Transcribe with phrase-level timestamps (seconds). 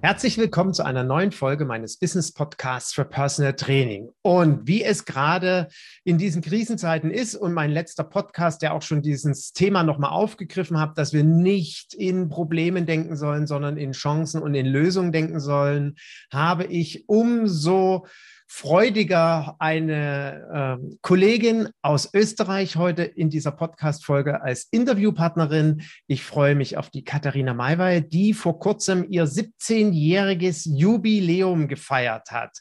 [0.00, 4.10] Herzlich willkommen zu einer neuen Folge meines Business Podcasts für Personal Training.
[4.22, 5.66] Und wie es gerade
[6.04, 10.78] in diesen Krisenzeiten ist und mein letzter Podcast, der auch schon dieses Thema nochmal aufgegriffen
[10.78, 15.40] hat, dass wir nicht in Problemen denken sollen, sondern in Chancen und in Lösungen denken
[15.40, 15.96] sollen,
[16.32, 18.06] habe ich umso
[18.50, 25.82] freudiger eine äh, Kollegin aus Österreich heute in dieser Podcast-Folge als Interviewpartnerin.
[26.06, 32.58] Ich freue mich auf die Katharina Maywey, die vor kurzem ihr 17-jähriges Jubiläum gefeiert hat.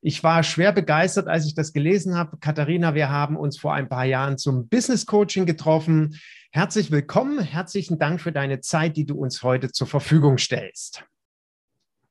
[0.00, 2.38] Ich war schwer begeistert, als ich das gelesen habe.
[2.38, 6.16] Katharina, wir haben uns vor ein paar Jahren zum Business Coaching getroffen.
[6.52, 11.04] Herzlich willkommen, herzlichen Dank für deine Zeit, die du uns heute zur Verfügung stellst.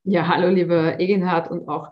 [0.03, 1.91] Ja, hallo, lieber Egenhard und auch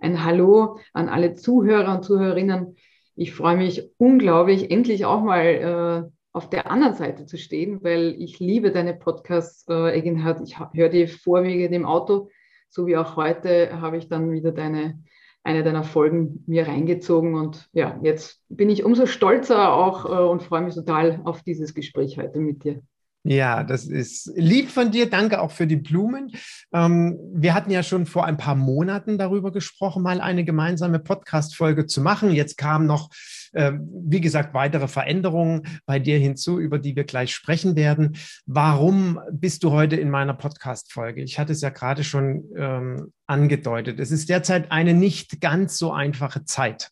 [0.00, 2.76] ein Hallo an alle Zuhörer und Zuhörerinnen.
[3.14, 8.14] Ich freue mich unglaublich, endlich auch mal äh, auf der anderen Seite zu stehen, weil
[8.18, 10.40] ich liebe deine Podcasts, äh, Egenhard.
[10.42, 12.30] Ich höre die vorwiegend im Auto,
[12.68, 15.02] so wie auch heute habe ich dann wieder deine,
[15.42, 17.34] eine deiner Folgen mir reingezogen.
[17.34, 21.74] Und ja, jetzt bin ich umso stolzer auch äh, und freue mich total auf dieses
[21.74, 22.82] Gespräch heute mit dir.
[23.22, 25.10] Ja, das ist lieb von dir.
[25.10, 26.32] Danke auch für die Blumen.
[26.72, 31.84] Ähm, wir hatten ja schon vor ein paar Monaten darüber gesprochen, mal eine gemeinsame Podcast-Folge
[31.84, 32.30] zu machen.
[32.30, 33.10] Jetzt kamen noch,
[33.52, 38.16] äh, wie gesagt, weitere Veränderungen bei dir hinzu, über die wir gleich sprechen werden.
[38.46, 41.22] Warum bist du heute in meiner Podcast-Folge?
[41.22, 44.00] Ich hatte es ja gerade schon ähm, angedeutet.
[44.00, 46.90] Es ist derzeit eine nicht ganz so einfache Zeit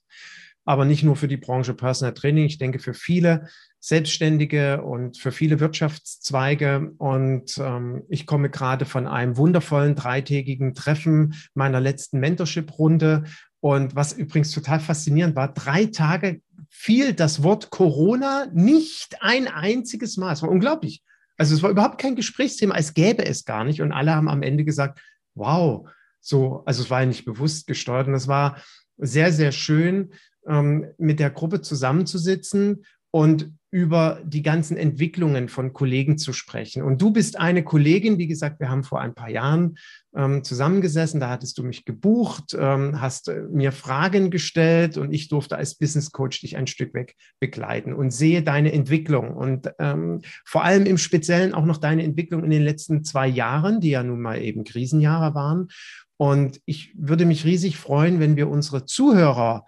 [0.69, 2.45] aber nicht nur für die Branche Personal Training.
[2.45, 3.49] Ich denke, für viele
[3.81, 6.93] Selbstständige und für viele Wirtschaftszweige.
[6.99, 13.25] Und ähm, ich komme gerade von einem wundervollen dreitägigen Treffen meiner letzten Mentorship-Runde.
[13.61, 20.17] Und was übrigens total faszinierend war, drei Tage fiel das Wort Corona nicht ein einziges
[20.17, 20.33] Mal.
[20.33, 21.03] Es war unglaublich.
[21.37, 23.81] Also es war überhaupt kein Gesprächsthema, als gäbe es gar nicht.
[23.81, 25.01] Und alle haben am Ende gesagt,
[25.35, 25.89] wow,
[26.21, 28.09] so, also es war ja nicht bewusst gesteuert.
[28.09, 28.61] Und es war
[28.97, 30.13] sehr, sehr schön,
[30.49, 36.83] ähm, mit der Gruppe zusammenzusitzen und über die ganzen Entwicklungen von Kollegen zu sprechen.
[36.83, 39.77] Und du bist eine Kollegin, wie gesagt, wir haben vor ein paar Jahren
[40.17, 45.29] ähm, zusammengesessen, da hattest du mich gebucht, ähm, hast äh, mir Fragen gestellt und ich
[45.29, 50.23] durfte als Business Coach dich ein Stück weg begleiten und sehe deine Entwicklung und ähm,
[50.47, 54.03] vor allem im Speziellen auch noch deine Entwicklung in den letzten zwei Jahren, die ja
[54.03, 55.69] nun mal eben Krisenjahre waren.
[56.17, 59.67] Und ich würde mich riesig freuen, wenn wir unsere Zuhörer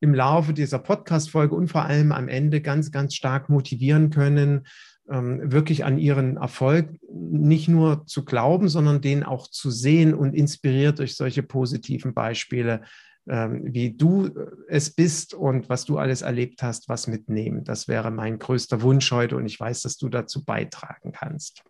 [0.00, 4.66] im Laufe dieser Podcast-Folge und vor allem am Ende ganz, ganz stark motivieren können,
[5.08, 10.34] ähm, wirklich an ihren Erfolg nicht nur zu glauben, sondern den auch zu sehen und
[10.34, 12.82] inspiriert durch solche positiven Beispiele,
[13.28, 14.30] ähm, wie du
[14.68, 17.64] es bist und was du alles erlebt hast, was mitnehmen.
[17.64, 21.62] Das wäre mein größter Wunsch heute und ich weiß, dass du dazu beitragen kannst.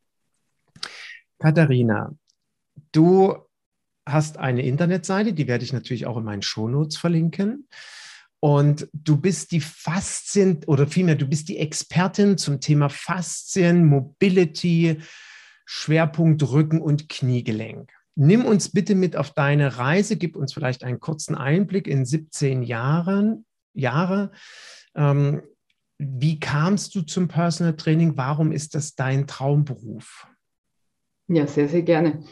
[1.38, 2.14] Katharina,
[2.92, 3.36] du
[4.06, 7.68] hast eine Internetseite, die werde ich natürlich auch in meinen Shownotes verlinken.
[8.40, 14.98] Und du bist die Faszien oder vielmehr, du bist die Expertin zum Thema Faszien, Mobility,
[15.64, 17.90] Schwerpunkt Rücken und Kniegelenk.
[18.14, 22.62] Nimm uns bitte mit auf deine Reise, gib uns vielleicht einen kurzen Einblick in 17
[22.62, 24.30] Jahren, Jahre.
[24.94, 25.42] Ähm,
[25.98, 28.16] wie kamst du zum Personal Training?
[28.16, 30.26] Warum ist das dein Traumberuf?
[31.28, 32.24] Ja, sehr, sehr gerne.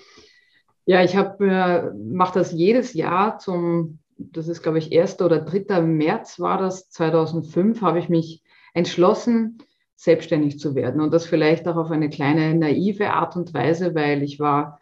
[0.87, 5.21] Ja, ich äh, mache das jedes Jahr zum das ist, glaube ich, 1.
[5.23, 5.83] oder 3.
[5.83, 9.59] März war das, 2005, habe ich mich entschlossen,
[9.97, 11.01] selbstständig zu werden.
[11.01, 14.81] Und das vielleicht auch auf eine kleine naive Art und Weise, weil ich war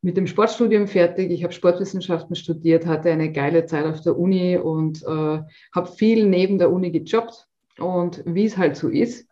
[0.00, 1.30] mit dem Sportstudium fertig.
[1.30, 5.40] Ich habe Sportwissenschaften studiert, hatte eine geile Zeit auf der Uni und äh,
[5.74, 7.48] habe viel neben der Uni gejobbt.
[7.78, 9.26] Und wie es halt so ist,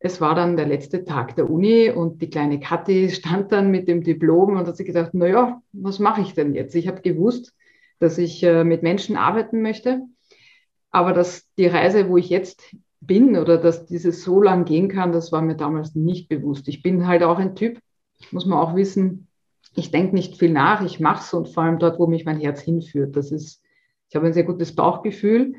[0.00, 3.88] es war dann der letzte Tag der Uni und die kleine Kathi stand dann mit
[3.88, 6.74] dem Diplom und hat sich gedacht, naja, was mache ich denn jetzt?
[6.74, 7.54] Ich habe gewusst,
[8.00, 10.02] dass ich äh, mit Menschen arbeiten möchte.
[10.90, 15.12] Aber dass die Reise, wo ich jetzt bin oder dass dieses so lang gehen kann,
[15.12, 16.68] das war mir damals nicht bewusst.
[16.68, 17.78] Ich bin halt auch ein Typ,
[18.32, 19.28] muss man auch wissen,
[19.76, 22.40] ich denke nicht viel nach, ich mache es und vor allem dort, wo mich mein
[22.40, 23.16] Herz hinführt.
[23.16, 23.62] Das ist,
[24.08, 25.54] ich habe ein sehr gutes Bauchgefühl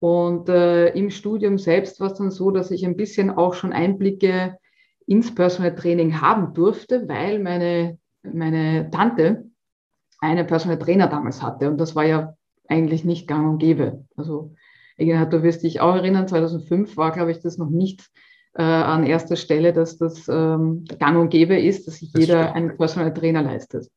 [0.00, 3.72] Und äh, im Studium selbst war es dann so, dass ich ein bisschen auch schon
[3.72, 4.58] Einblicke
[5.06, 9.46] ins Personal Training haben durfte, weil meine, meine Tante
[10.24, 11.68] einen Personal Trainer damals hatte.
[11.68, 12.34] Und das war ja
[12.68, 14.04] eigentlich nicht gang und gäbe.
[14.16, 14.54] Also,
[14.98, 18.10] du wirst dich auch erinnern, 2005 war, glaube ich, das noch nicht
[18.54, 22.42] äh, an erster Stelle, dass das ähm, gang und gäbe ist, dass sich das jeder
[22.42, 22.56] stimmt.
[22.56, 23.90] einen Personal Trainer leistet.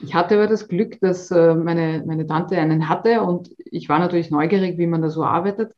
[0.00, 4.00] Ich hatte aber das Glück, dass äh, meine, meine Tante einen hatte und ich war
[4.00, 5.74] natürlich neugierig, wie man da so arbeitet.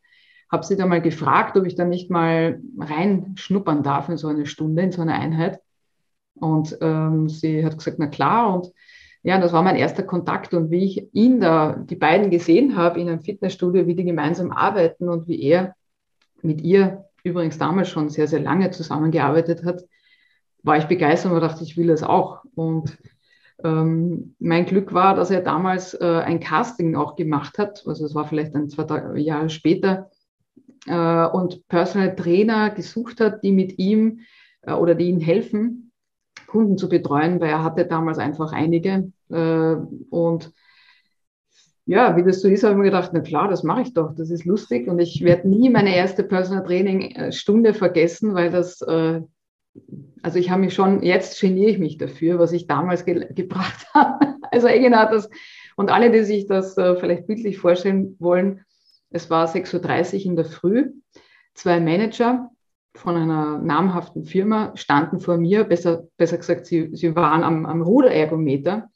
[0.51, 4.47] Habe sie dann mal gefragt, ob ich da nicht mal reinschnuppern darf in so eine
[4.47, 5.59] Stunde, in so eine Einheit.
[6.37, 8.55] Und ähm, sie hat gesagt, na klar.
[8.55, 8.73] Und
[9.25, 10.53] ja, das war mein erster Kontakt.
[10.53, 14.53] Und wie ich ihn da, die beiden gesehen habe in einem Fitnessstudio, wie die gemeinsam
[14.53, 15.75] arbeiten und wie er
[16.43, 19.83] mit ihr übrigens damals schon sehr, sehr lange zusammengearbeitet hat,
[20.63, 22.45] war ich begeistert und dachte, ich will das auch.
[22.55, 22.99] Und
[23.65, 28.15] ähm, mein Glück war, dass er damals äh, ein Casting auch gemacht hat, also es
[28.15, 30.11] war vielleicht ein, zwei Jahre später,
[30.87, 34.21] äh, und Personal Trainer gesucht hat, die mit ihm
[34.63, 35.93] äh, oder die ihm helfen,
[36.47, 39.13] Kunden zu betreuen, weil er hatte damals einfach einige.
[39.31, 39.77] Äh,
[40.11, 40.53] und
[41.87, 44.15] ja, wie das so ist, habe ich mir gedacht, na klar, das mache ich doch,
[44.15, 44.89] das ist lustig.
[44.89, 49.21] Und ich werde nie meine erste Personal Training äh, Stunde vergessen, weil das, äh,
[50.23, 53.87] also ich habe mich schon, jetzt geniere ich mich dafür, was ich damals ge gebracht
[53.93, 54.37] habe.
[54.51, 55.29] Also Egen hat das,
[55.77, 58.65] und alle, die sich das vielleicht bildlich vorstellen wollen,
[59.11, 60.93] es war 6.30 Uhr in der Früh,
[61.55, 62.51] zwei Manager
[62.97, 67.83] von einer namhaften Firma standen vor mir, besser, besser gesagt, sie, sie waren am, am
[67.83, 68.91] Ruderergometer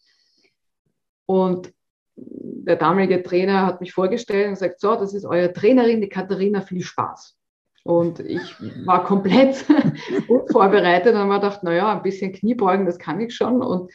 [1.29, 1.75] und
[2.23, 6.63] der damalige Trainer hat mich vorgestellt und gesagt, so, das ist eure Trainerin, die Katharina,
[6.63, 7.37] viel Spaß.
[7.85, 8.55] Und ich
[8.87, 9.65] war komplett
[10.29, 13.63] unvorbereitet und habe mir gedacht, naja, ein bisschen Kniebeugen, das kann ich schon.
[13.63, 13.93] Und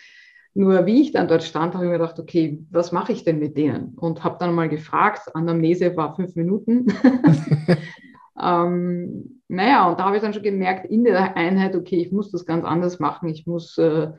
[0.54, 3.40] nur wie ich dann dort stand, habe ich mir gedacht, okay, was mache ich denn
[3.40, 3.96] mit denen?
[3.96, 6.86] Und habe dann mal gefragt, Anamnese war fünf Minuten.
[8.40, 12.30] ähm, naja, und da habe ich dann schon gemerkt, in der Einheit, okay, ich muss
[12.32, 13.30] das ganz anders machen.
[13.30, 14.12] Ich muss äh,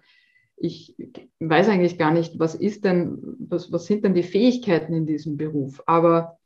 [0.56, 0.94] ich
[1.40, 5.36] weiß eigentlich gar nicht, was ist denn, was, was sind denn die Fähigkeiten in diesem
[5.36, 5.82] Beruf?
[5.86, 6.38] Aber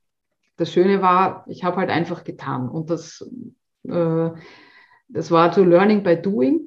[0.56, 2.68] das Schöne war, ich habe halt einfach getan.
[2.68, 3.28] Und das,
[3.84, 4.30] äh,
[5.08, 6.60] das war so Learning by Doing.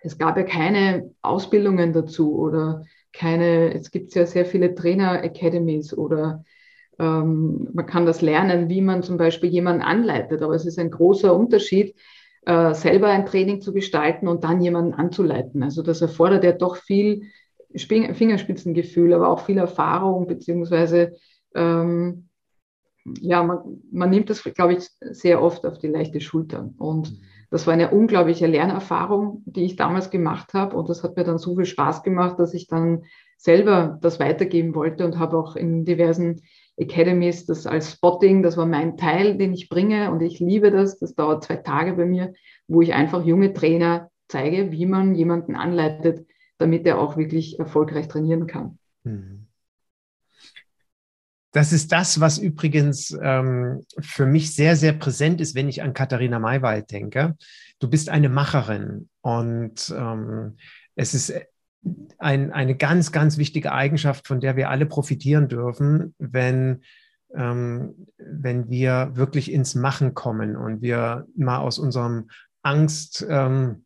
[0.00, 6.44] Es gab ja keine Ausbildungen dazu oder keine, es gibt ja sehr viele Trainer-Academies oder
[6.98, 10.42] ähm, man kann das lernen, wie man zum Beispiel jemanden anleitet.
[10.42, 11.94] Aber es ist ein großer Unterschied,
[12.46, 15.62] äh, selber ein Training zu gestalten und dann jemanden anzuleiten.
[15.62, 17.24] Also das erfordert ja doch viel
[17.76, 21.16] Fingerspitzengefühl, aber auch viel Erfahrung, beziehungsweise
[21.54, 22.28] ähm,
[23.20, 26.70] ja, man, man nimmt das, glaube ich, sehr oft auf die leichte Schulter.
[26.78, 27.16] Und mhm.
[27.50, 30.76] das war eine unglaubliche Lernerfahrung, die ich damals gemacht habe.
[30.76, 33.04] Und das hat mir dann so viel Spaß gemacht, dass ich dann
[33.36, 36.42] selber das weitergeben wollte und habe auch in diversen
[36.80, 40.98] Academies, das als Spotting, das war mein Teil, den ich bringe und ich liebe das.
[40.98, 42.34] Das dauert zwei Tage bei mir,
[42.68, 46.26] wo ich einfach junge Trainer zeige, wie man jemanden anleitet,
[46.58, 48.78] damit er auch wirklich erfolgreich trainieren kann.
[49.04, 49.46] Mhm.
[51.52, 55.94] Das ist das, was übrigens ähm, für mich sehr, sehr präsent ist, wenn ich an
[55.94, 57.34] Katharina Maywald denke.
[57.78, 60.58] Du bist eine Macherin und ähm,
[60.96, 61.32] es ist
[62.18, 66.82] ein, eine ganz, ganz wichtige Eigenschaft, von der wir alle profitieren dürfen, wenn,
[67.34, 72.28] ähm, wenn wir wirklich ins Machen kommen und wir mal aus unserem
[72.62, 73.85] Angst, ähm,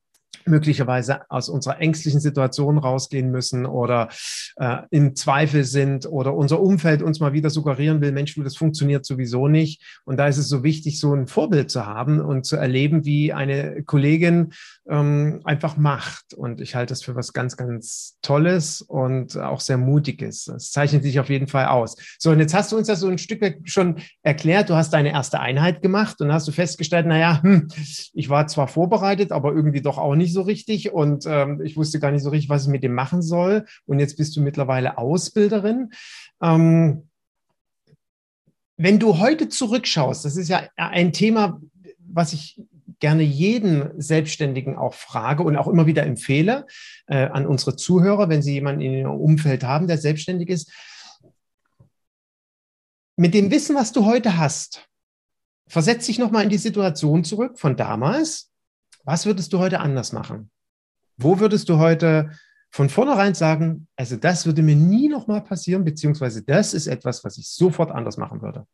[0.51, 4.09] möglicherweise aus unserer ängstlichen Situation rausgehen müssen oder
[4.57, 9.05] äh, im Zweifel sind oder unser Umfeld uns mal wieder suggerieren will, Mensch, das funktioniert
[9.05, 10.01] sowieso nicht.
[10.05, 13.33] Und da ist es so wichtig, so ein Vorbild zu haben und zu erleben, wie
[13.33, 14.53] eine Kollegin
[14.89, 16.35] ähm, einfach macht.
[16.35, 20.45] Und ich halte das für was ganz, ganz Tolles und auch sehr Mutiges.
[20.45, 21.97] Das zeichnet sich auf jeden Fall aus.
[22.19, 24.71] So, und jetzt hast du uns das so ein Stück schon erklärt.
[24.71, 27.69] Du hast deine erste Einheit gemacht und hast du festgestellt, naja, hm,
[28.13, 31.77] ich war zwar vorbereitet, aber irgendwie doch auch nicht nicht so richtig und ähm, ich
[31.77, 33.67] wusste gar nicht so richtig, was ich mit dem machen soll.
[33.87, 35.91] Und jetzt bist du mittlerweile Ausbilderin.
[36.43, 37.09] Ähm,
[38.77, 41.61] wenn du heute zurückschaust, das ist ja ein Thema,
[41.99, 42.61] was ich
[43.01, 46.67] gerne jeden Selbstständigen auch frage und auch immer wieder empfehle
[47.07, 50.73] äh, an unsere Zuhörer, wenn sie jemanden in ihrem Umfeld haben, der selbstständig ist.
[53.17, 54.89] Mit dem Wissen, was du heute hast,
[55.69, 58.50] versetz dich nochmal in die Situation zurück von damals
[59.05, 60.51] was würdest du heute anders machen?
[61.17, 62.31] Wo würdest du heute
[62.71, 67.37] von vornherein sagen, also das würde mir nie nochmal passieren, beziehungsweise das ist etwas, was
[67.37, 68.67] ich sofort anders machen würde?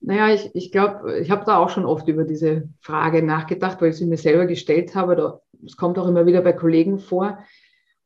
[0.00, 3.90] Naja, ich, ich glaube, ich habe da auch schon oft über diese Frage nachgedacht, weil
[3.90, 5.40] ich sie mir selber gestellt habe.
[5.64, 7.38] Es kommt auch immer wieder bei Kollegen vor.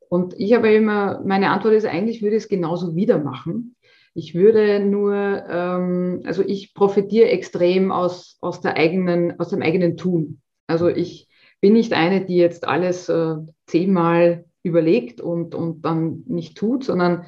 [0.09, 3.75] Und ich habe immer, meine Antwort ist eigentlich, würde ich es genauso wieder machen.
[4.17, 9.95] Ich würde nur, ähm, also ich profitiere extrem aus, aus, der eigenen, aus dem eigenen
[9.95, 10.41] Tun.
[10.65, 11.27] Also ich
[11.61, 13.35] bin nicht eine, die jetzt alles äh,
[13.67, 17.27] zehnmal überlegt und, und dann nicht tut, sondern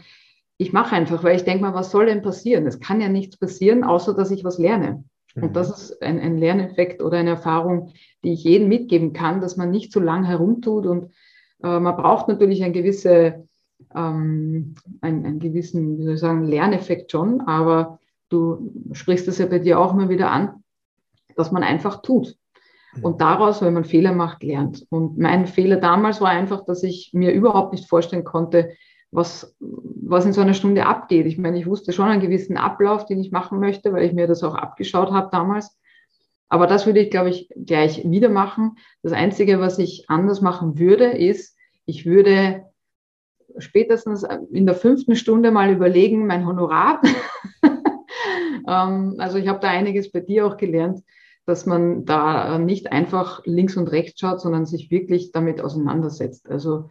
[0.58, 2.66] ich mache einfach, weil ich denke mal, was soll denn passieren?
[2.66, 5.04] Es kann ja nichts passieren, außer dass ich was lerne.
[5.36, 5.44] Mhm.
[5.44, 7.94] Und das ist ein, ein Lerneffekt oder eine Erfahrung,
[8.24, 11.12] die ich jedem mitgeben kann, dass man nicht so lange herumtut und
[11.62, 13.48] äh, man braucht natürlich eine gewisse
[13.96, 19.46] ähm, einen, einen gewissen, wie soll ich sagen, Lerneffekt schon, aber du sprichst es ja
[19.46, 20.64] bei dir auch immer wieder an,
[21.36, 22.36] dass man einfach tut.
[23.02, 24.86] Und daraus, wenn man Fehler macht, lernt.
[24.90, 28.72] Und mein Fehler damals war einfach, dass ich mir überhaupt nicht vorstellen konnte,
[29.12, 31.26] was, was in so einer Stunde abgeht.
[31.26, 34.28] Ich meine, ich wusste schon einen gewissen Ablauf, den ich machen möchte, weil ich mir
[34.28, 35.78] das auch abgeschaut habe damals.
[36.48, 38.78] Aber das würde ich, glaube ich, gleich wieder machen.
[39.04, 41.56] Das Einzige, was ich anders machen würde, ist,
[41.86, 42.66] ich würde
[43.60, 47.02] spätestens in der fünften Stunde mal überlegen, mein Honorar.
[48.70, 51.02] Ähm, also ich habe da einiges bei dir auch gelernt,
[51.46, 56.50] dass man da nicht einfach links und rechts schaut, sondern sich wirklich damit auseinandersetzt.
[56.50, 56.90] Also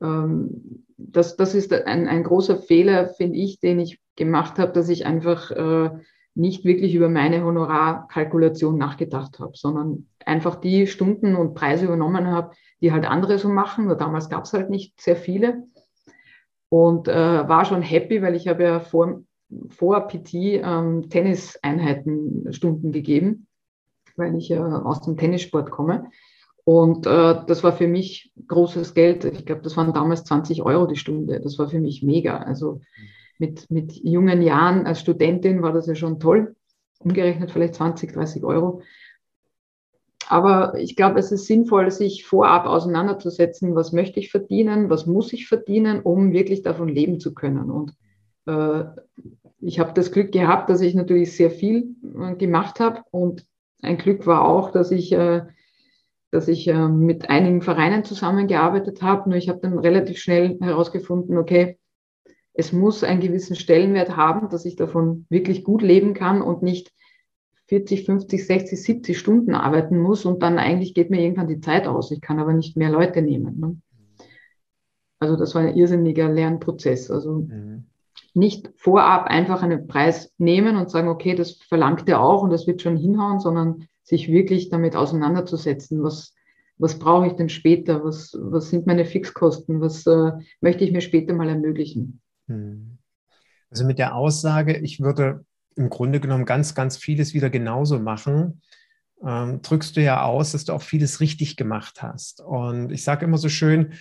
[0.00, 4.88] ähm, das, das ist ein, ein großer Fehler, finde ich, den ich gemacht habe, dass
[4.88, 5.90] ich einfach äh,
[6.34, 12.54] nicht wirklich über meine Honorarkalkulation nachgedacht habe, sondern einfach die Stunden und Preise übernommen habe,
[12.80, 13.86] die halt andere so machen.
[13.86, 15.64] Nur damals gab es halt nicht sehr viele
[16.68, 19.22] und äh, war schon happy, weil ich habe ja vor,
[19.70, 23.46] vor PT ähm, Tenniseinheiten Stunden gegeben,
[24.16, 26.10] weil ich ja äh, aus dem Tennissport komme.
[26.64, 29.24] Und äh, das war für mich großes Geld.
[29.24, 31.40] Ich glaube, das waren damals 20 Euro die Stunde.
[31.40, 32.36] Das war für mich mega.
[32.36, 32.82] Also
[33.38, 36.56] mit, mit jungen Jahren als Studentin war das ja schon toll.
[36.98, 38.82] Umgerechnet vielleicht 20, 30 Euro.
[40.28, 45.32] Aber ich glaube, es ist sinnvoll, sich vorab auseinanderzusetzen, was möchte ich verdienen, was muss
[45.32, 47.70] ich verdienen, um wirklich davon leben zu können.
[47.70, 47.94] Und
[48.46, 48.84] äh,
[49.60, 53.02] ich habe das Glück gehabt, dass ich natürlich sehr viel äh, gemacht habe.
[53.10, 53.46] Und
[53.80, 55.42] ein Glück war auch, dass ich, äh,
[56.30, 59.30] dass ich äh, mit einigen Vereinen zusammengearbeitet habe.
[59.30, 61.78] Nur ich habe dann relativ schnell herausgefunden, okay,
[62.52, 66.92] es muss einen gewissen Stellenwert haben, dass ich davon wirklich gut leben kann und nicht
[67.68, 71.86] 40, 50, 60, 70 Stunden arbeiten muss und dann eigentlich geht mir irgendwann die Zeit
[71.86, 72.10] aus.
[72.10, 73.60] Ich kann aber nicht mehr Leute nehmen.
[73.60, 73.76] Ne?
[75.18, 77.10] Also das war ein irrsinniger Lernprozess.
[77.10, 77.84] Also mhm.
[78.32, 82.66] nicht vorab einfach einen Preis nehmen und sagen, okay, das verlangt er auch und das
[82.66, 86.34] wird schon hinhauen, sondern sich wirklich damit auseinanderzusetzen, was,
[86.78, 90.32] was brauche ich denn später, was, was sind meine Fixkosten, was äh,
[90.62, 92.22] möchte ich mir später mal ermöglichen.
[92.46, 92.96] Mhm.
[93.70, 95.44] Also mit der Aussage, ich würde
[95.78, 98.62] im Grunde genommen ganz, ganz vieles wieder genauso machen,
[99.24, 102.40] ähm, drückst du ja aus, dass du auch vieles richtig gemacht hast.
[102.40, 103.94] Und ich sage immer so schön,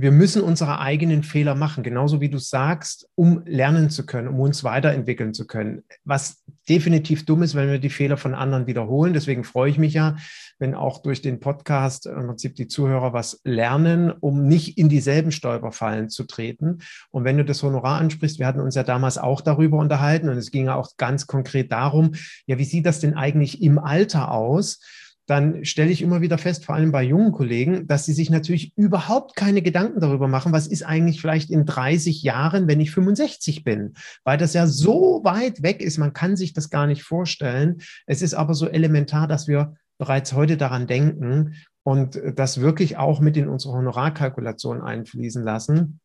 [0.00, 4.40] wir müssen unsere eigenen Fehler machen, genauso wie du sagst, um lernen zu können, um
[4.40, 5.82] uns weiterentwickeln zu können.
[6.04, 9.14] Was definitiv dumm ist, wenn wir die Fehler von anderen wiederholen.
[9.14, 10.16] Deswegen freue ich mich ja,
[10.58, 15.32] wenn auch durch den Podcast im Prinzip die Zuhörer was lernen, um nicht in dieselben
[15.32, 16.78] Stolperfallen zu treten.
[17.10, 20.36] Und wenn du das Honorar ansprichst, wir hatten uns ja damals auch darüber unterhalten und
[20.36, 22.12] es ging ja auch ganz konkret darum,
[22.46, 24.80] ja, wie sieht das denn eigentlich im Alter aus?
[25.28, 28.72] Dann stelle ich immer wieder fest, vor allem bei jungen Kollegen, dass sie sich natürlich
[28.76, 33.62] überhaupt keine Gedanken darüber machen, was ist eigentlich vielleicht in 30 Jahren, wenn ich 65
[33.62, 33.92] bin,
[34.24, 37.82] weil das ja so weit weg ist, man kann sich das gar nicht vorstellen.
[38.06, 43.20] Es ist aber so elementar, dass wir bereits heute daran denken und das wirklich auch
[43.20, 46.00] mit in unsere Honorarkalkulation einfließen lassen.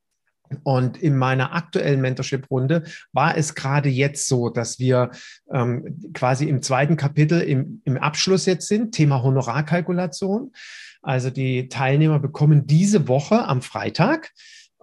[0.64, 5.12] Und in meiner aktuellen Mentorship-Runde war es gerade jetzt so, dass wir
[5.52, 10.52] ähm, quasi im zweiten Kapitel im, im Abschluss jetzt sind, Thema Honorarkalkulation.
[11.02, 14.32] Also die Teilnehmer bekommen diese Woche am Freitag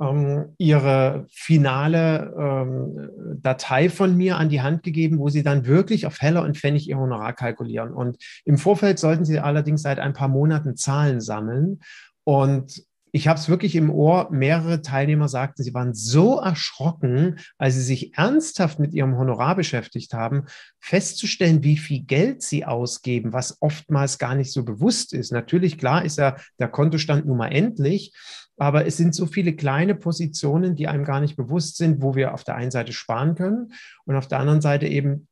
[0.00, 3.10] ähm, ihre finale ähm,
[3.42, 6.88] Datei von mir an die Hand gegeben, wo sie dann wirklich auf Heller und Pfennig
[6.88, 7.92] ihr Honorar kalkulieren.
[7.92, 11.80] Und im Vorfeld sollten sie allerdings seit ein paar Monaten Zahlen sammeln.
[12.24, 17.74] Und ich habe es wirklich im Ohr, mehrere Teilnehmer sagten, sie waren so erschrocken, als
[17.74, 20.44] sie sich ernsthaft mit ihrem Honorar beschäftigt haben,
[20.78, 25.32] festzustellen, wie viel Geld sie ausgeben, was oftmals gar nicht so bewusst ist.
[25.32, 28.14] Natürlich, klar ist ja der Kontostand nun mal endlich,
[28.56, 32.34] aber es sind so viele kleine Positionen, die einem gar nicht bewusst sind, wo wir
[32.34, 33.72] auf der einen Seite sparen können
[34.04, 35.28] und auf der anderen Seite eben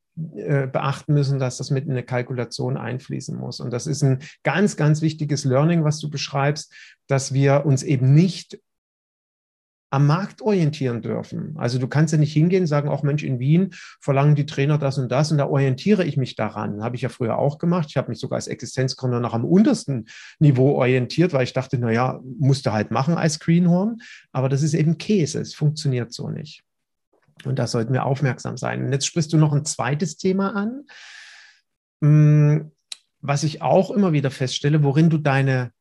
[0.73, 3.61] beachten müssen, dass das mit in eine Kalkulation einfließen muss.
[3.61, 6.75] Und das ist ein ganz, ganz wichtiges Learning, was du beschreibst,
[7.07, 8.59] dass wir uns eben nicht
[9.91, 11.55] am Markt orientieren dürfen.
[11.57, 13.71] Also du kannst ja nicht hingehen und sagen, auch Mensch, in Wien
[14.01, 16.83] verlangen die Trainer das und das und da orientiere ich mich daran.
[16.83, 17.87] Habe ich ja früher auch gemacht.
[17.89, 20.07] Ich habe mich sogar als Existenzgründer noch am untersten
[20.39, 23.99] Niveau orientiert, weil ich dachte, na ja, musste halt machen als Greenhorn.
[24.33, 25.41] Aber das ist eben Käse.
[25.41, 26.63] Es funktioniert so nicht.
[27.47, 28.85] Und da sollten wir aufmerksam sein.
[28.85, 30.85] Und jetzt sprichst du noch ein zweites Thema an,
[32.03, 32.73] hm,
[33.21, 35.73] was ich auch immer wieder feststelle, worin du deine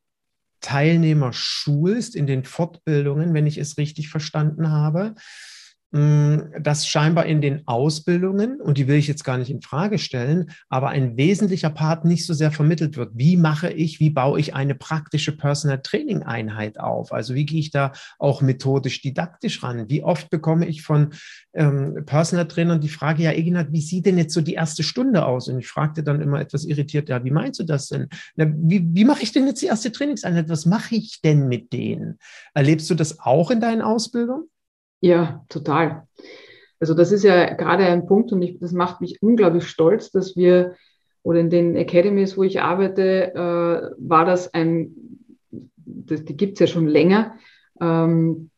[0.60, 5.14] Teilnehmer schulst in den Fortbildungen, wenn ich es richtig verstanden habe.
[5.90, 9.98] Mm, dass scheinbar in den Ausbildungen, und die will ich jetzt gar nicht in Frage
[9.98, 13.12] stellen, aber ein wesentlicher Part nicht so sehr vermittelt wird.
[13.14, 17.10] Wie mache ich, wie baue ich eine praktische Personal Training Einheit auf?
[17.10, 19.88] Also wie gehe ich da auch methodisch, didaktisch ran?
[19.88, 21.14] Wie oft bekomme ich von
[21.54, 25.24] ähm, Personal Trainern die Frage, ja, Eginat, wie sieht denn jetzt so die erste Stunde
[25.24, 25.48] aus?
[25.48, 28.08] Und ich fragte dann immer etwas irritiert, ja, wie meinst du das denn?
[28.36, 30.50] Na, wie, wie mache ich denn jetzt die erste Trainingseinheit?
[30.50, 32.18] Was mache ich denn mit denen?
[32.52, 34.50] Erlebst du das auch in deinen Ausbildungen?
[35.00, 36.06] Ja, total.
[36.80, 40.36] Also das ist ja gerade ein Punkt und ich, das macht mich unglaublich stolz, dass
[40.36, 40.74] wir
[41.22, 44.94] oder in den Academies, wo ich arbeite, äh, war das ein,
[45.84, 47.34] das, die gibt es ja schon länger,
[47.80, 48.50] ähm,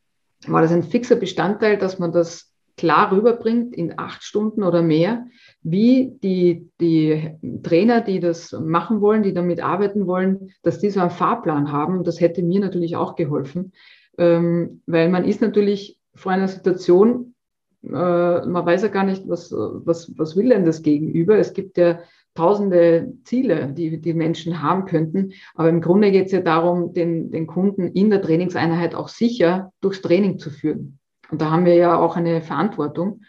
[0.46, 5.26] war das ein fixer Bestandteil, dass man das klar rüberbringt in acht Stunden oder mehr,
[5.62, 7.30] wie die, die
[7.62, 12.04] Trainer, die das machen wollen, die damit arbeiten wollen, dass die so einen Fahrplan haben.
[12.04, 13.72] Das hätte mir natürlich auch geholfen,
[14.16, 17.34] ähm, weil man ist natürlich vor einer Situation,
[17.82, 21.38] äh, man weiß ja gar nicht, was, was, was will denn das Gegenüber.
[21.38, 22.00] Es gibt ja
[22.34, 25.32] tausende Ziele, die die Menschen haben könnten.
[25.54, 29.72] Aber im Grunde geht es ja darum, den, den Kunden in der Trainingseinheit auch sicher
[29.80, 30.98] durchs Training zu führen.
[31.30, 33.22] Und da haben wir ja auch eine Verantwortung.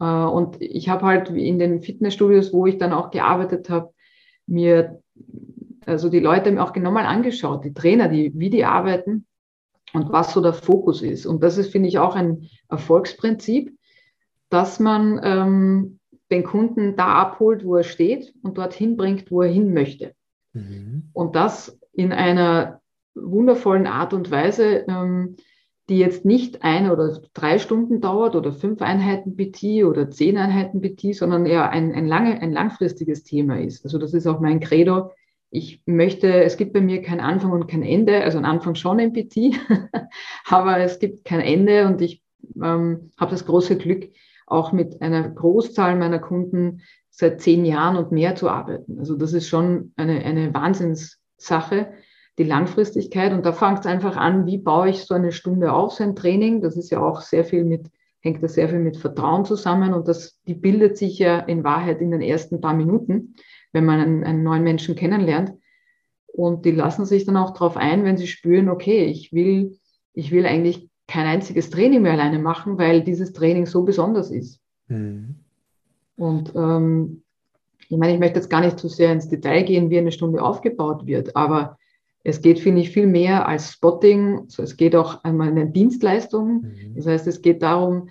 [0.00, 3.92] Äh, und ich habe halt in den Fitnessstudios, wo ich dann auch gearbeitet habe,
[4.46, 5.02] mir
[5.84, 9.26] also die Leute auch genau mal angeschaut, die Trainer, die, wie die arbeiten
[9.92, 11.26] und was so der Fokus ist.
[11.26, 13.76] Und das ist, finde ich, auch ein Erfolgsprinzip,
[14.50, 15.98] dass man ähm,
[16.30, 20.14] den Kunden da abholt, wo er steht und dorthin bringt, wo er hin möchte.
[20.52, 21.10] Mhm.
[21.12, 22.80] Und das in einer
[23.14, 25.36] wundervollen Art und Weise, ähm,
[25.88, 30.82] die jetzt nicht ein oder drei Stunden dauert oder fünf Einheiten BT oder zehn Einheiten
[30.82, 33.84] BT, sondern eher ein, ein, lange, ein langfristiges Thema ist.
[33.84, 35.10] Also das ist auch mein Credo,
[35.50, 38.98] ich möchte, es gibt bei mir kein Anfang und kein Ende, also ein Anfang schon
[39.12, 39.56] PT,
[40.46, 42.22] aber es gibt kein Ende und ich
[42.62, 44.10] ähm, habe das große Glück,
[44.46, 48.98] auch mit einer Großzahl meiner Kunden seit zehn Jahren und mehr zu arbeiten.
[48.98, 51.92] Also das ist schon eine, eine Wahnsinnssache,
[52.38, 53.32] die Langfristigkeit.
[53.32, 56.14] Und da fängt es einfach an, wie baue ich so eine Stunde auf, so ein
[56.14, 56.62] Training.
[56.62, 60.08] Das ist ja auch sehr viel mit, hängt da sehr viel mit Vertrauen zusammen und
[60.08, 63.34] das, die bildet sich ja in Wahrheit in den ersten paar Minuten
[63.72, 65.52] wenn man einen, einen neuen Menschen kennenlernt.
[66.26, 69.78] Und die lassen sich dann auch darauf ein, wenn sie spüren, okay, ich will,
[70.14, 74.60] ich will eigentlich kein einziges Training mehr alleine machen, weil dieses Training so besonders ist.
[74.88, 75.36] Mhm.
[76.16, 77.22] Und ähm,
[77.88, 80.42] ich meine, ich möchte jetzt gar nicht zu sehr ins Detail gehen, wie eine Stunde
[80.42, 81.78] aufgebaut wird, aber
[82.24, 84.40] es geht, finde ich, viel mehr als Spotting.
[84.40, 86.62] Also es geht auch einmal eine Dienstleistung.
[86.62, 86.94] Mhm.
[86.96, 88.10] Das heißt, es geht darum,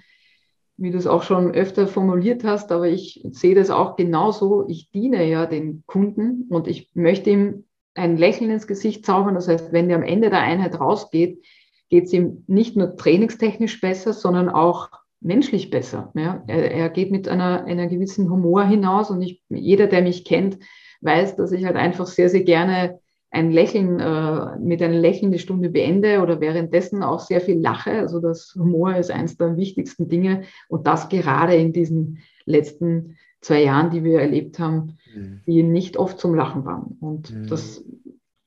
[0.78, 4.68] wie du es auch schon öfter formuliert hast, aber ich sehe das auch genauso.
[4.68, 9.36] Ich diene ja den Kunden und ich möchte ihm ein Lächeln ins Gesicht zaubern.
[9.36, 11.44] Das heißt, wenn der am Ende der Einheit rausgeht,
[11.90, 16.12] geht es ihm nicht nur trainingstechnisch besser, sondern auch menschlich besser.
[16.16, 16.44] Ja?
[16.48, 20.60] Er, er geht mit einer, einer gewissen Humor hinaus und ich, jeder, der mich kennt,
[21.02, 25.40] weiß, dass ich halt einfach sehr, sehr gerne ein Lächeln, äh, mit einem Lächeln die
[25.40, 27.92] Stunde beende oder währenddessen auch sehr viel lache.
[27.92, 33.63] Also das Humor ist eines der wichtigsten Dinge und das gerade in diesen letzten zwei
[33.63, 35.42] Jahren, die wir erlebt haben, mhm.
[35.46, 36.98] die nicht oft zum Lachen waren.
[37.00, 37.48] Und mhm.
[37.48, 37.84] das,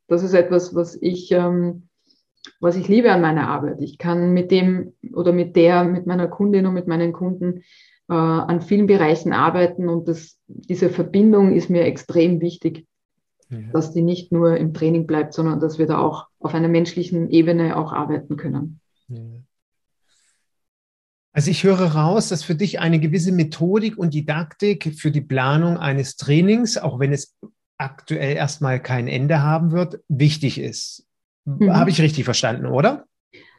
[0.08, 1.88] das ist etwas, was ich, ähm,
[2.58, 3.80] was ich liebe an meiner Arbeit.
[3.80, 7.62] Ich kann mit dem oder mit der, mit meiner Kundin und mit meinen Kunden
[8.08, 12.86] äh, an vielen Bereichen arbeiten und das, diese Verbindung ist mir extrem wichtig
[13.50, 13.58] ja.
[13.72, 17.30] dass die nicht nur im Training bleibt, sondern dass wir da auch auf einer menschlichen
[17.30, 18.80] Ebene auch arbeiten können.
[19.08, 19.18] Ja.
[21.32, 25.76] Also ich höre raus, dass für dich eine gewisse Methodik und Didaktik für die Planung
[25.76, 27.36] eines Trainings, auch wenn es
[27.78, 31.06] aktuell erstmal kein Ende haben wird, wichtig ist.
[31.44, 31.72] Mhm.
[31.72, 33.04] Habe ich richtig verstanden, oder?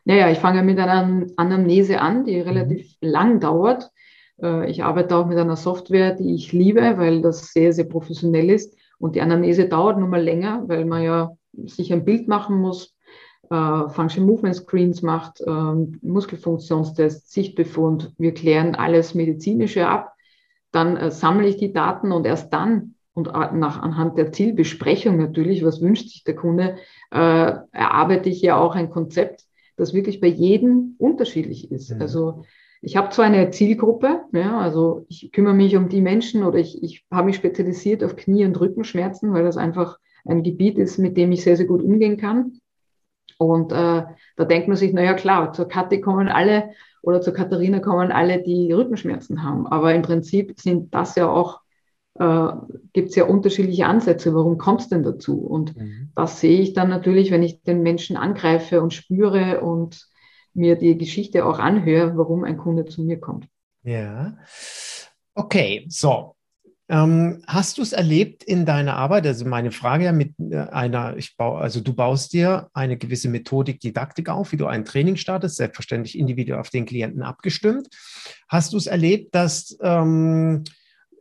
[0.04, 3.10] Naja, ich fange mit einer Anamnese an, die relativ mhm.
[3.10, 3.90] lang dauert.
[4.42, 8.50] Äh, ich arbeite auch mit einer Software, die ich liebe, weil das sehr, sehr professionell
[8.50, 8.76] ist.
[9.02, 12.96] Und die Anamnese dauert nun mal länger, weil man ja sich ein Bild machen muss,
[13.50, 15.52] äh, Function Movement Screens macht, äh,
[16.02, 18.14] Muskelfunktionstests, Sichtbefund.
[18.18, 20.14] Wir klären alles Medizinische ab.
[20.72, 25.66] Dann äh, sammle ich die Daten und erst dann und nach, anhand der Zielbesprechung natürlich,
[25.66, 26.78] was wünscht sich der Kunde,
[27.12, 27.18] äh,
[27.72, 29.44] erarbeite ich ja auch ein Konzept,
[29.76, 31.92] das wirklich bei jedem unterschiedlich ist.
[31.94, 32.02] Mhm.
[32.02, 32.46] Also
[32.82, 36.82] ich habe zwar eine Zielgruppe, ja, also ich kümmere mich um die Menschen oder ich,
[36.82, 41.15] ich habe mich spezialisiert auf Knie- und Rückenschmerzen, weil das einfach ein Gebiet ist, mit
[41.15, 42.60] dem ich sehr, sehr gut umgehen kann.
[43.38, 44.04] Und äh,
[44.36, 48.41] da denkt man sich, naja klar, zur Katte kommen alle oder zur Katharina kommen alle,
[48.41, 49.67] die Rückenschmerzen haben.
[49.67, 51.62] Aber im Prinzip sind das ja auch,
[52.15, 52.48] äh,
[52.94, 54.34] gibt es ja unterschiedliche Ansätze.
[54.34, 55.39] Warum kommt es denn dazu?
[55.39, 56.12] Und mhm.
[56.15, 60.11] das sehe ich dann natürlich, wenn ich den Menschen angreife und spüre und
[60.54, 63.48] mir die Geschichte auch anhöre, warum ein Kunde zu mir kommt.
[63.84, 64.38] Ja.
[65.34, 66.36] Okay, so.
[66.90, 69.26] Ähm, hast du es erlebt in deiner Arbeit?
[69.26, 73.30] Also meine Frage ja mit äh, einer, ich baue, also du baust dir eine gewisse
[73.30, 77.88] Methodik, Didaktik auf, wie du ein Training startest, selbstverständlich individuell auf den Klienten abgestimmt.
[78.50, 80.66] Hast du es erlebt, dass ähm,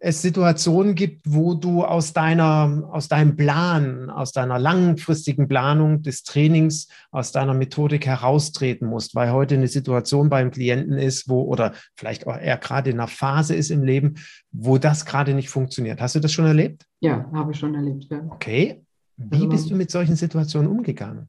[0.03, 6.23] es Situationen gibt, wo du aus deiner, aus deinem Plan, aus deiner langfristigen Planung des
[6.23, 11.75] Trainings, aus deiner Methodik heraustreten musst, weil heute eine Situation beim Klienten ist, wo, oder
[11.97, 14.15] vielleicht auch er gerade in einer Phase ist im Leben,
[14.53, 16.01] wo das gerade nicht funktioniert.
[16.01, 16.87] Hast du das schon erlebt?
[17.01, 18.25] Ja, habe ich schon erlebt, ja.
[18.31, 18.83] Okay.
[19.19, 21.29] Wie also, bist du mit solchen Situationen umgegangen?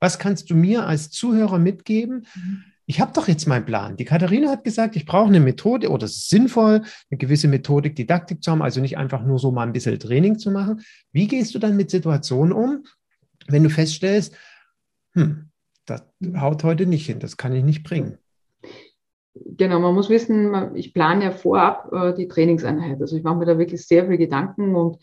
[0.00, 2.26] Was kannst du mir als Zuhörer mitgeben?
[2.34, 3.96] Mhm ich habe doch jetzt meinen Plan.
[3.96, 7.96] Die Katharina hat gesagt, ich brauche eine Methode oder es ist sinnvoll, eine gewisse Methodik,
[7.96, 10.82] Didaktik zu haben, also nicht einfach nur so mal ein bisschen Training zu machen.
[11.12, 12.84] Wie gehst du dann mit Situationen um,
[13.48, 14.36] wenn du feststellst,
[15.14, 15.50] hm,
[15.86, 16.02] das
[16.36, 18.18] haut heute nicht hin, das kann ich nicht bringen?
[19.34, 23.00] Genau, man muss wissen, ich plane ja vorab äh, die Trainingseinheit.
[23.00, 24.98] Also ich mache mir da wirklich sehr viel Gedanken und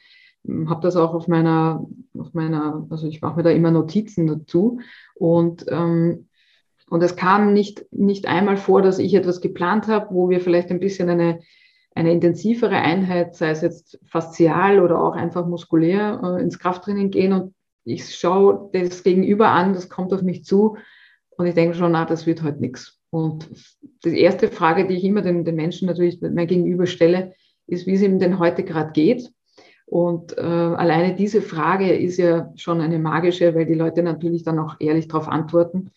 [0.46, 1.86] hm, habe das auch auf meiner,
[2.18, 4.80] auf meiner, also ich mache mir da immer Notizen dazu.
[5.16, 6.28] Und ähm,
[6.92, 10.72] und es kam nicht, nicht einmal vor, dass ich etwas geplant habe, wo wir vielleicht
[10.72, 11.40] ein bisschen eine,
[11.96, 17.32] eine intensivere Einheit, sei es jetzt faszial oder auch einfach muskulär, äh, ins Krafttraining gehen
[17.32, 17.54] und
[17.86, 20.76] ich schaue das Gegenüber an, das kommt auf mich zu
[21.38, 23.00] und ich denke schon, na, das wird heute nichts.
[23.10, 23.50] Und
[24.04, 27.36] die erste Frage, die ich immer den, den Menschen natürlich mein Gegenüber stelle,
[27.68, 29.32] ist, wie es ihm denn heute gerade geht.
[29.86, 34.60] Und äh, alleine diese Frage ist ja schon eine magische, weil die Leute natürlich dann
[34.60, 35.92] auch ehrlich darauf antworten.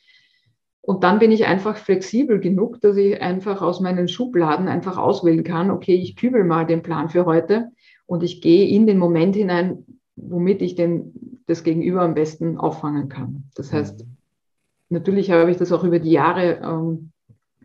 [0.87, 5.43] Und dann bin ich einfach flexibel genug, dass ich einfach aus meinen Schubladen einfach auswählen
[5.43, 7.71] kann, okay, ich kübel mal den Plan für heute
[8.05, 13.09] und ich gehe in den Moment hinein, womit ich den, das Gegenüber am besten auffangen
[13.09, 13.45] kann.
[13.55, 14.17] Das heißt, mhm.
[14.91, 17.13] natürlich habe ich das auch über die Jahre ähm,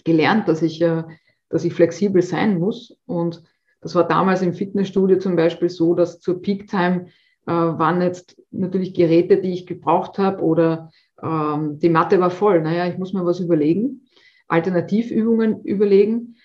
[0.05, 1.03] gelernt, dass ich, äh,
[1.49, 2.97] dass ich flexibel sein muss.
[3.05, 3.43] Und
[3.82, 7.08] das war damals im Fitnessstudio zum Beispiel so, dass zur Peak Time
[7.47, 10.89] äh, waren jetzt natürlich Geräte, die ich gebraucht habe oder
[11.23, 12.62] ähm, die Matte war voll.
[12.62, 14.08] Naja, ich muss mir was überlegen,
[14.47, 16.36] Alternativübungen überlegen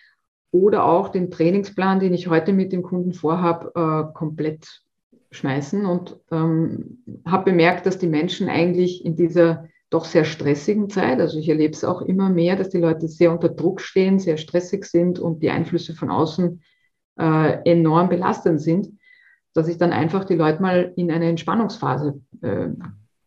[0.50, 4.82] oder auch den Trainingsplan, den ich heute mit dem Kunden vorhabe, äh, komplett
[5.30, 11.20] schmeißen und ähm, habe bemerkt, dass die Menschen eigentlich in dieser doch sehr stressigen Zeit,
[11.20, 14.36] also ich erlebe es auch immer mehr, dass die Leute sehr unter Druck stehen, sehr
[14.36, 16.62] stressig sind und die Einflüsse von außen
[17.18, 18.88] äh, enorm belastend sind,
[19.52, 22.68] dass ich dann einfach die Leute mal in eine Entspannungsphase äh,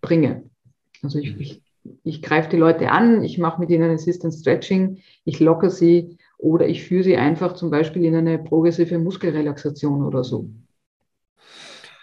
[0.01, 0.43] bringe.
[1.03, 1.62] Also ich, ich,
[2.03, 6.67] ich greife die Leute an, ich mache mit ihnen Assistant Stretching, ich locke sie oder
[6.67, 10.49] ich führe sie einfach zum Beispiel in eine progressive Muskelrelaxation oder so.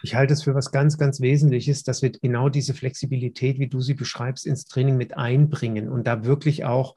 [0.03, 3.81] Ich halte es für was ganz, ganz Wesentliches, dass wir genau diese Flexibilität, wie du
[3.81, 6.95] sie beschreibst, ins Training mit einbringen und da wirklich auch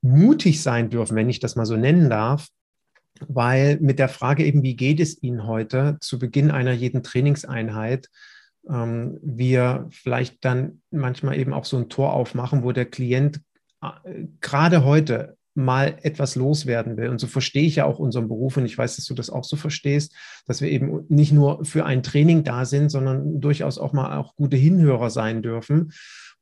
[0.00, 2.48] mutig sein dürfen, wenn ich das mal so nennen darf,
[3.28, 8.08] weil mit der Frage eben, wie geht es Ihnen heute zu Beginn einer jeden Trainingseinheit,
[8.68, 13.40] ähm, wir vielleicht dann manchmal eben auch so ein Tor aufmachen, wo der Klient
[13.82, 17.08] äh, gerade heute mal etwas loswerden will.
[17.08, 19.44] Und so verstehe ich ja auch unseren Beruf und ich weiß, dass du das auch
[19.44, 20.14] so verstehst,
[20.46, 24.34] dass wir eben nicht nur für ein Training da sind, sondern durchaus auch mal auch
[24.34, 25.92] gute Hinhörer sein dürfen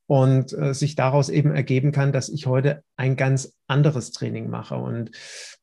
[0.07, 4.75] und äh, sich daraus eben ergeben kann, dass ich heute ein ganz anderes Training mache.
[4.75, 5.11] Und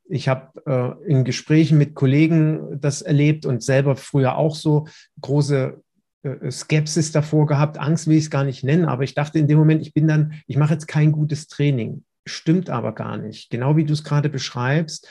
[0.08, 4.86] ich habe äh, in Gesprächen mit Kollegen das erlebt und selber früher auch so
[5.20, 5.82] große
[6.50, 9.58] Skepsis davor gehabt, Angst will ich es gar nicht nennen, aber ich dachte in dem
[9.58, 12.04] Moment, ich bin dann, ich mache jetzt kein gutes Training.
[12.26, 13.50] Stimmt aber gar nicht.
[13.50, 15.08] Genau wie du es gerade beschreibst,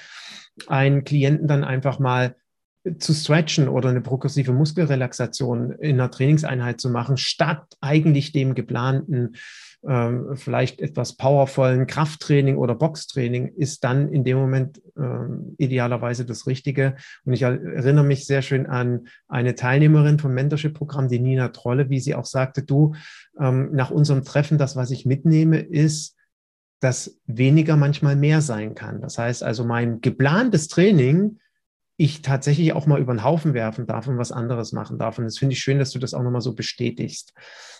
[0.67, 2.35] einen Klienten dann einfach mal
[2.99, 9.35] zu stretchen oder eine progressive Muskelrelaxation in einer Trainingseinheit zu machen, statt eigentlich dem geplanten
[9.87, 16.47] ähm, vielleicht etwas powervollen Krafttraining oder Boxtraining ist dann in dem Moment ähm, idealerweise das
[16.47, 16.95] Richtige.
[17.25, 21.99] Und ich erinnere mich sehr schön an eine Teilnehmerin vom Mentorship-Programm, die Nina Trolle, wie
[21.99, 22.95] sie auch sagte, du,
[23.39, 26.15] ähm, nach unserem Treffen, das, was ich mitnehme, ist,
[26.79, 29.01] dass weniger manchmal mehr sein kann.
[29.01, 31.39] Das heißt also, mein geplantes Training
[31.97, 35.17] ich tatsächlich auch mal über den Haufen werfen darf und was anderes machen darf.
[35.17, 37.33] Und das finde ich schön, dass du das auch nochmal so bestätigst,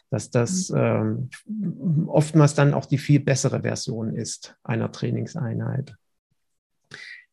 [0.09, 1.29] dass das mhm.
[1.45, 5.95] ähm, oftmals dann auch die viel bessere Version ist einer Trainingseinheit.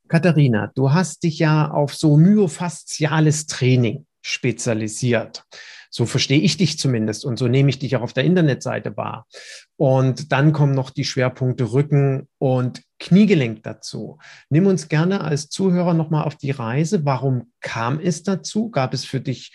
[0.08, 5.44] Katharina, du hast dich ja auf so myofasziales Training spezialisiert.
[5.90, 9.28] So verstehe ich dich zumindest und so nehme ich dich auch auf der Internetseite wahr.
[9.76, 14.18] Und dann kommen noch die Schwerpunkte Rücken und Kniegelenk dazu.
[14.48, 17.04] Nimm uns gerne als Zuhörer nochmal auf die Reise.
[17.04, 18.70] Warum kam es dazu?
[18.70, 19.54] Gab es für dich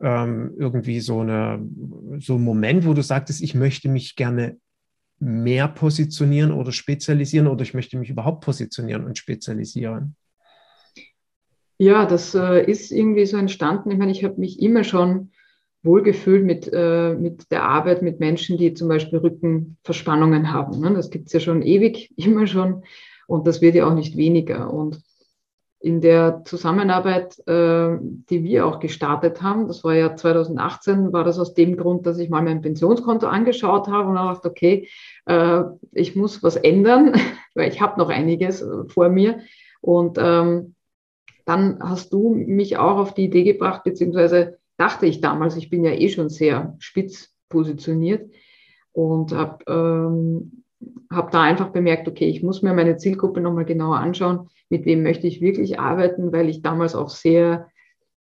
[0.00, 1.64] ähm, irgendwie so, eine,
[2.18, 4.56] so einen Moment, wo du sagtest, ich möchte mich gerne
[5.20, 10.16] mehr positionieren oder spezialisieren oder ich möchte mich überhaupt positionieren und spezialisieren?
[11.80, 13.90] Ja, das äh, ist irgendwie so entstanden.
[13.90, 15.30] Ich meine, ich habe mich immer schon
[15.82, 20.78] wohlgefühlt mit, äh, mit der Arbeit mit Menschen, die zum Beispiel Rückenverspannungen haben.
[20.78, 20.92] Ne?
[20.92, 22.82] Das gibt es ja schon ewig, immer schon.
[23.26, 24.70] Und das wird ja auch nicht weniger.
[24.70, 25.00] Und
[25.78, 27.96] in der Zusammenarbeit, äh,
[28.28, 32.18] die wir auch gestartet haben, das war ja 2018, war das aus dem Grund, dass
[32.18, 34.86] ich mal mein Pensionskonto angeschaut habe und dachte, okay,
[35.24, 35.62] äh,
[35.92, 37.14] ich muss was ändern,
[37.54, 39.38] weil ich habe noch einiges äh, vor mir.
[39.80, 40.74] Und ähm,
[41.44, 45.84] dann hast du mich auch auf die Idee gebracht, beziehungsweise dachte ich damals, ich bin
[45.84, 48.30] ja eh schon sehr spitz positioniert
[48.92, 50.64] und habe ähm,
[51.10, 55.02] hab da einfach bemerkt, okay, ich muss mir meine Zielgruppe nochmal genauer anschauen, mit wem
[55.02, 57.68] möchte ich wirklich arbeiten, weil ich damals auch sehr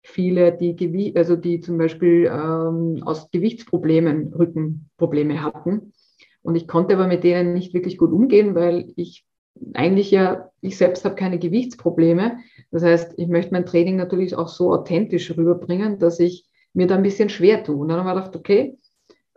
[0.03, 5.93] viele, die, Gewicht, also die zum Beispiel ähm, aus Gewichtsproblemen Rückenprobleme hatten.
[6.41, 9.25] Und ich konnte aber mit denen nicht wirklich gut umgehen, weil ich
[9.73, 12.39] eigentlich ja, ich selbst habe keine Gewichtsprobleme.
[12.71, 16.95] Das heißt, ich möchte mein Training natürlich auch so authentisch rüberbringen, dass ich mir da
[16.95, 17.75] ein bisschen schwer tue.
[17.75, 18.77] Und dann haben wir gedacht, okay,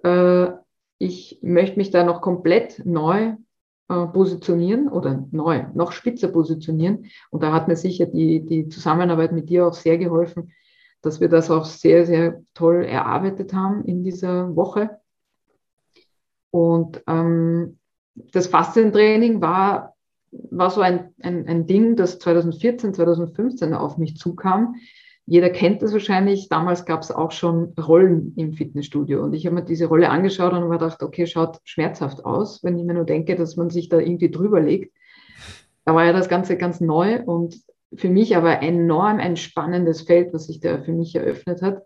[0.03, 0.49] äh,
[0.99, 3.35] ich möchte mich da noch komplett neu
[3.89, 7.07] äh, positionieren oder neu, noch spitzer positionieren.
[7.31, 10.53] Und da hat mir sicher die, die Zusammenarbeit mit dir auch sehr geholfen,
[11.03, 14.99] dass wir das auch sehr, sehr toll erarbeitet haben in dieser Woche.
[16.51, 17.79] Und ähm,
[18.15, 19.96] das Faszientraining war
[20.51, 24.77] war so ein, ein, ein Ding, das 2014, 2015 auf mich zukam.
[25.27, 26.49] Jeder kennt das wahrscheinlich.
[26.49, 29.23] Damals gab es auch schon Rollen im Fitnessstudio.
[29.23, 32.79] Und ich habe mir diese Rolle angeschaut und mir gedacht, okay, schaut schmerzhaft aus, wenn
[32.79, 34.95] ich mir nur denke, dass man sich da irgendwie drüber legt.
[35.85, 37.57] Da war ja das Ganze ganz neu und
[37.95, 41.83] für mich aber enorm ein spannendes Feld, was sich da für mich eröffnet hat.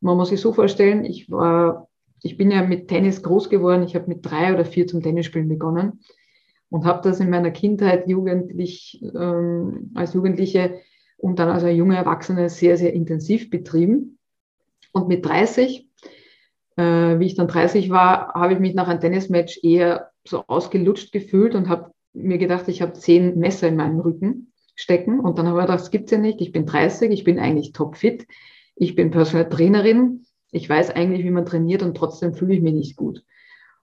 [0.00, 1.88] Man muss sich so vorstellen, ich war,
[2.22, 3.82] ich bin ja mit Tennis groß geworden.
[3.82, 6.00] Ich habe mit drei oder vier zum Tennisspielen begonnen
[6.74, 10.80] und habe das in meiner Kindheit jugendlich, ähm, als Jugendliche
[11.16, 14.18] und dann als junge Erwachsene sehr, sehr intensiv betrieben.
[14.90, 15.88] Und mit 30,
[16.76, 21.12] äh, wie ich dann 30 war, habe ich mich nach einem Tennismatch eher so ausgelutscht
[21.12, 25.20] gefühlt und habe mir gedacht, ich habe zehn Messer in meinem Rücken stecken.
[25.20, 26.40] Und dann habe ich gedacht, das gibt es ja nicht.
[26.40, 28.26] Ich bin 30, ich bin eigentlich topfit.
[28.74, 30.26] Ich bin Personal Trainerin.
[30.50, 33.22] Ich weiß eigentlich, wie man trainiert und trotzdem fühle ich mich nicht gut.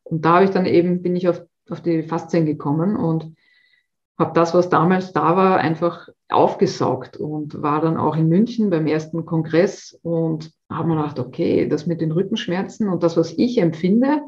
[0.03, 1.41] Und da habe ich dann eben, bin ich auf
[1.71, 3.35] auf die Faszien gekommen und
[4.19, 8.85] habe das, was damals da war, einfach aufgesaugt und war dann auch in München beim
[8.85, 13.57] ersten Kongress und habe mir gedacht, okay, das mit den Rückenschmerzen und das, was ich
[13.57, 14.21] empfinde,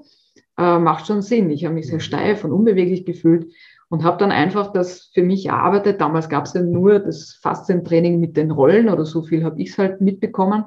[0.57, 1.51] äh, macht schon Sinn.
[1.51, 3.53] Ich habe mich sehr steif und unbeweglich gefühlt
[3.89, 6.01] und habe dann einfach das für mich erarbeitet.
[6.01, 9.69] Damals gab es ja nur das Faszientraining mit den Rollen oder so viel habe ich
[9.69, 10.65] es halt mitbekommen.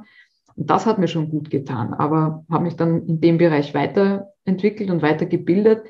[0.55, 4.91] Und das hat mir schon gut getan, aber habe mich dann in dem Bereich weiterentwickelt
[4.91, 5.83] und weitergebildet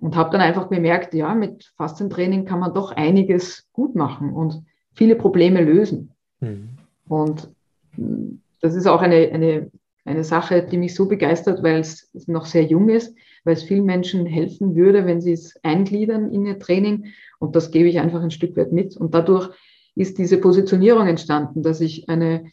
[0.00, 4.62] und habe dann einfach bemerkt, ja, mit Faszientraining kann man doch einiges gut machen und
[4.94, 6.12] viele Probleme lösen.
[6.40, 6.70] Mhm.
[7.08, 7.48] Und
[7.94, 9.70] hm, das ist auch eine, eine,
[10.04, 13.84] eine Sache, die mich so begeistert, weil es noch sehr jung ist, weil es vielen
[13.84, 17.06] Menschen helfen würde, wenn sie es eingliedern in ihr Training.
[17.38, 18.96] Und das gebe ich einfach ein Stück weit mit.
[18.96, 19.50] Und dadurch
[19.94, 22.52] ist diese Positionierung entstanden, dass ich eine,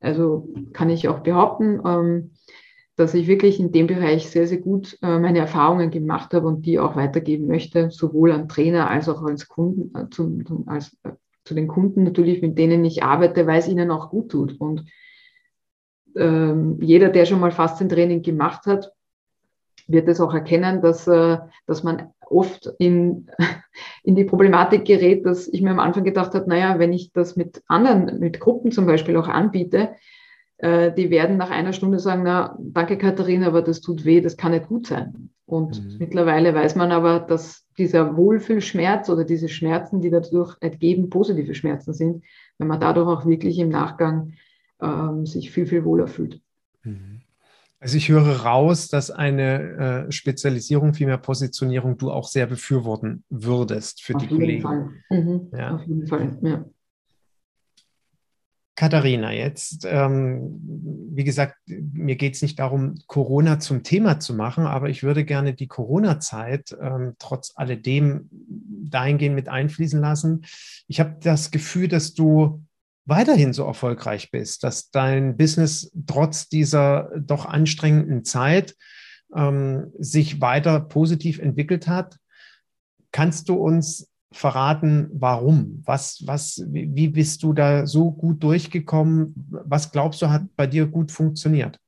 [0.00, 2.30] also kann ich auch behaupten, ähm,
[2.96, 6.66] dass ich wirklich in dem Bereich sehr, sehr gut äh, meine Erfahrungen gemacht habe und
[6.66, 11.12] die auch weitergeben möchte, sowohl an Trainer als auch als Kunden, äh, zum, als, äh,
[11.44, 14.60] zu den Kunden natürlich, mit denen ich arbeite, weil es ihnen auch gut tut.
[14.60, 14.84] Und
[16.16, 18.92] ähm, jeder, der schon mal Faszientraining gemacht hat,
[19.86, 23.28] wird es auch erkennen, dass, äh, dass man oft in,
[24.02, 27.36] in die Problematik gerät, dass ich mir am Anfang gedacht habe, naja, wenn ich das
[27.36, 29.90] mit anderen, mit Gruppen zum Beispiel auch anbiete,
[30.60, 34.36] äh, die werden nach einer Stunde sagen, na, danke Katharina, aber das tut weh, das
[34.36, 35.30] kann nicht gut sein.
[35.46, 35.96] Und mhm.
[35.98, 41.92] mittlerweile weiß man aber, dass dieser Wohlfühlschmerz oder diese Schmerzen, die dadurch ergeben, positive Schmerzen
[41.92, 42.24] sind,
[42.58, 44.34] wenn man dadurch auch wirklich im Nachgang
[44.80, 46.40] ähm, sich viel, viel wohler fühlt.
[46.84, 47.22] Mhm.
[47.80, 54.02] Also ich höre raus, dass eine äh, Spezialisierung, vielmehr Positionierung, du auch sehr befürworten würdest
[54.02, 55.02] für Auf die Kollegen.
[55.08, 55.48] Mhm.
[55.56, 55.76] Ja.
[55.76, 56.64] Auf jeden Fall, ja.
[58.80, 60.58] Katharina, jetzt, ähm,
[61.12, 65.26] wie gesagt, mir geht es nicht darum, Corona zum Thema zu machen, aber ich würde
[65.26, 70.46] gerne die Corona-Zeit ähm, trotz alledem dahingehend mit einfließen lassen.
[70.88, 72.64] Ich habe das Gefühl, dass du
[73.04, 78.76] weiterhin so erfolgreich bist, dass dein Business trotz dieser doch anstrengenden Zeit
[79.36, 82.16] ähm, sich weiter positiv entwickelt hat.
[83.12, 85.82] Kannst du uns verraten, warum?
[85.84, 89.34] Was, was, wie bist du da so gut durchgekommen?
[89.50, 91.78] Was glaubst du, hat bei dir gut funktioniert?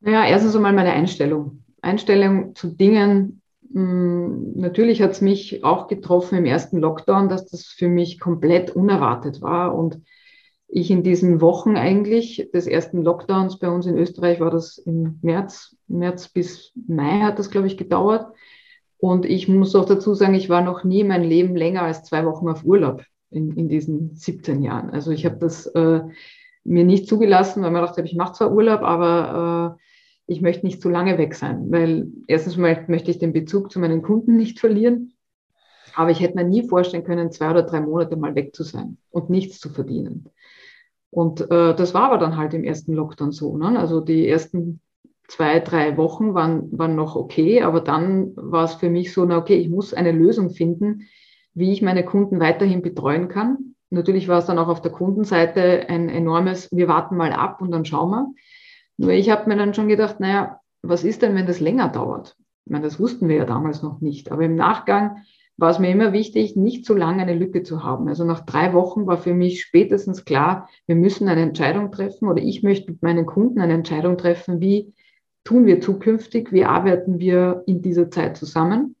[0.00, 1.64] Naja, erstens einmal meine Einstellung.
[1.80, 3.40] Einstellung zu Dingen.
[3.72, 8.70] Hm, natürlich hat es mich auch getroffen im ersten Lockdown, dass das für mich komplett
[8.70, 10.00] unerwartet war und
[10.68, 15.18] ich in diesen Wochen eigentlich des ersten Lockdowns bei uns in Österreich war das im
[15.22, 18.34] März, März bis Mai hat das, glaube ich, gedauert.
[19.04, 22.24] Und ich muss auch dazu sagen, ich war noch nie mein Leben länger als zwei
[22.24, 24.88] Wochen auf Urlaub in, in diesen 17 Jahren.
[24.88, 26.00] Also ich habe das äh,
[26.64, 30.80] mir nicht zugelassen, weil man dachte, ich mache zwar Urlaub, aber äh, ich möchte nicht
[30.80, 35.12] zu lange weg sein, weil erstens möchte ich den Bezug zu meinen Kunden nicht verlieren.
[35.94, 38.96] Aber ich hätte mir nie vorstellen können, zwei oder drei Monate mal weg zu sein
[39.10, 40.30] und nichts zu verdienen.
[41.10, 43.58] Und äh, das war aber dann halt im ersten Lockdown so.
[43.58, 43.78] Ne?
[43.78, 44.80] Also die ersten
[45.28, 49.38] zwei, drei Wochen waren, waren noch okay, aber dann war es für mich so, na
[49.38, 51.02] okay, ich muss eine Lösung finden,
[51.54, 53.74] wie ich meine Kunden weiterhin betreuen kann.
[53.90, 57.70] Natürlich war es dann auch auf der Kundenseite ein enormes, wir warten mal ab und
[57.70, 58.26] dann schauen wir.
[58.96, 62.36] Nur ich habe mir dann schon gedacht, naja, was ist denn, wenn das länger dauert?
[62.66, 64.32] Ich meine, das wussten wir ja damals noch nicht.
[64.32, 65.18] Aber im Nachgang
[65.56, 68.08] war es mir immer wichtig, nicht zu lange eine Lücke zu haben.
[68.08, 72.42] Also nach drei Wochen war für mich spätestens klar, wir müssen eine Entscheidung treffen oder
[72.42, 74.92] ich möchte mit meinen Kunden eine Entscheidung treffen, wie
[75.44, 78.96] tun wir zukünftig, wie arbeiten wir in dieser Zeit zusammen.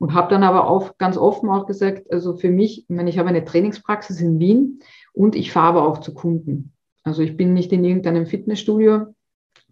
[0.00, 3.18] Und habe dann aber auch ganz offen auch gesagt, also für mich, ich meine, ich
[3.18, 4.80] habe eine Trainingspraxis in Wien
[5.12, 6.72] und ich fahre aber auch zu Kunden.
[7.02, 9.14] Also ich bin nicht in irgendeinem Fitnessstudio,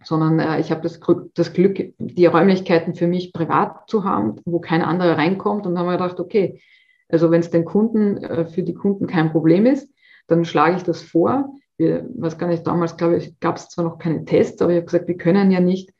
[0.02, 0.98] sondern äh, ich habe das,
[1.34, 5.64] das, Glück, die Räumlichkeiten für mich privat zu haben, wo kein anderer reinkommt.
[5.64, 6.60] Und dann haben wir gedacht, okay,
[7.08, 9.92] also wenn es den Kunden, äh, für die Kunden kein Problem ist,
[10.26, 11.54] dann schlage ich das vor.
[11.78, 14.76] Wir, was gar nicht, damals glaube ich, gab es zwar noch keine Tests, aber ich
[14.76, 15.92] habe gesagt, wir können ja nicht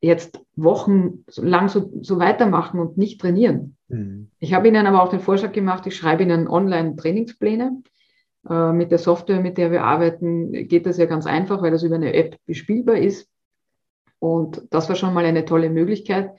[0.00, 3.76] jetzt wochenlang so, so weitermachen und nicht trainieren.
[3.88, 4.30] Mhm.
[4.38, 7.82] Ich habe Ihnen aber auch den Vorschlag gemacht, ich schreibe Ihnen online Trainingspläne.
[8.48, 11.82] Äh, mit der Software, mit der wir arbeiten, geht das ja ganz einfach, weil das
[11.82, 13.28] über eine App bespielbar ist.
[14.18, 16.30] Und das war schon mal eine tolle Möglichkeit.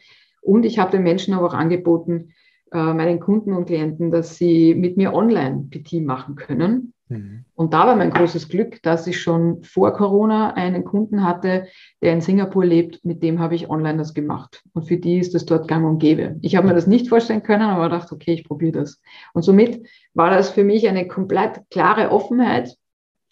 [0.42, 2.34] Und ich habe den Menschen aber auch angeboten,
[2.72, 6.94] äh, meinen Kunden und Klienten, dass sie mit mir online PT machen können.
[7.12, 7.44] Mhm.
[7.56, 11.68] Und da war mein großes Glück, dass ich schon vor Corona einen Kunden hatte,
[12.02, 14.64] der in Singapur lebt, mit dem habe ich online das gemacht.
[14.74, 16.38] Und für die ist das dort gang und gäbe.
[16.42, 19.02] Ich habe mir das nicht vorstellen können, aber dachte, okay, ich probiere das.
[19.34, 22.76] Und somit war das für mich eine komplett klare Offenheit.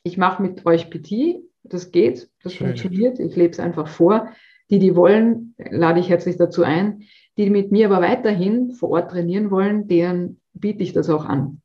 [0.04, 2.68] Ich mache mit euch PT, das geht, das Schön.
[2.68, 4.30] funktioniert, ich lebe es einfach vor.
[4.70, 7.04] Die, die wollen, lade ich herzlich dazu ein.
[7.38, 11.62] Die mit mir aber weiterhin vor Ort trainieren wollen, denen biete ich das auch an.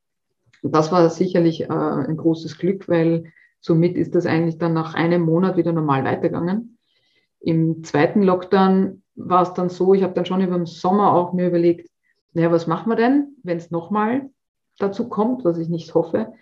[0.64, 3.24] Und das war sicherlich äh, ein großes Glück, weil
[3.60, 6.78] somit ist das eigentlich dann nach einem Monat wieder normal weitergegangen.
[7.40, 11.34] Im zweiten Lockdown war es dann so, ich habe dann schon über den Sommer auch
[11.34, 11.90] mir überlegt,
[12.32, 14.30] naja, was machen wir denn, wenn es nochmal
[14.78, 16.32] dazu kommt, was ich nicht hoffe,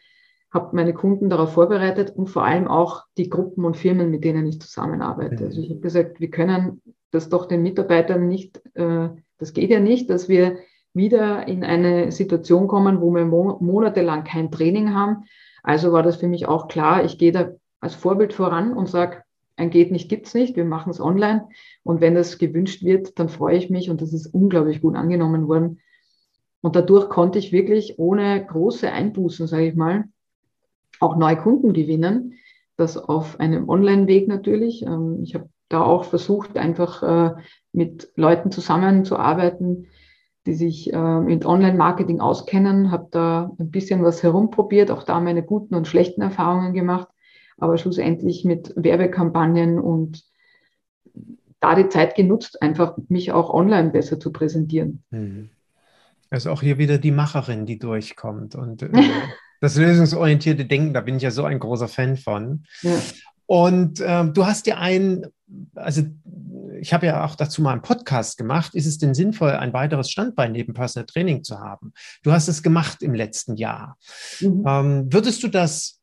[0.53, 4.47] habe meine Kunden darauf vorbereitet und vor allem auch die Gruppen und Firmen, mit denen
[4.47, 5.43] ich zusammenarbeite.
[5.43, 5.47] Mhm.
[5.47, 6.81] Also ich habe gesagt, wir können
[7.11, 9.09] das doch den Mitarbeitern nicht, äh,
[9.39, 10.59] das geht ja nicht, dass wir
[10.95, 15.25] wieder in eine Situation kommen, wo wir monatelang kein Training haben.
[15.63, 17.51] Also war das für mich auch klar, ich gehe da
[17.81, 19.23] als Vorbild voran und sage,
[19.57, 21.49] ein geht nicht, gibt's nicht, wir machen es online.
[21.83, 25.49] Und wenn das gewünscht wird, dann freue ich mich und das ist unglaublich gut angenommen
[25.49, 25.81] worden.
[26.63, 30.05] Und dadurch konnte ich wirklich ohne große Einbußen, sage ich mal,
[31.01, 32.35] auch neue Kunden gewinnen.
[32.77, 34.83] Das auf einem Online-Weg natürlich.
[34.83, 37.35] Ähm, ich habe da auch versucht, einfach äh,
[37.73, 39.89] mit Leuten zusammenzuarbeiten,
[40.47, 45.43] die sich äh, mit Online-Marketing auskennen, habe da ein bisschen was herumprobiert, auch da meine
[45.43, 47.09] guten und schlechten Erfahrungen gemacht,
[47.59, 50.25] aber schlussendlich mit Werbekampagnen und
[51.61, 55.05] da die Zeit genutzt, einfach mich auch online besser zu präsentieren.
[55.11, 55.51] Mhm.
[56.29, 58.89] Also auch hier wieder die Macherin, die durchkommt und äh,
[59.61, 62.65] das lösungsorientierte Denken, da bin ich ja so ein großer Fan von.
[62.81, 62.99] Ja.
[63.47, 65.27] Und äh, du hast ja ein,
[65.75, 66.03] also
[66.81, 68.75] ich habe ja auch dazu mal einen Podcast gemacht.
[68.75, 71.93] Ist es denn sinnvoll, ein weiteres Standbein neben Personal Training zu haben?
[72.23, 73.97] Du hast es gemacht im letzten Jahr.
[74.41, 74.65] Mhm.
[74.67, 76.02] Ähm, würdest du das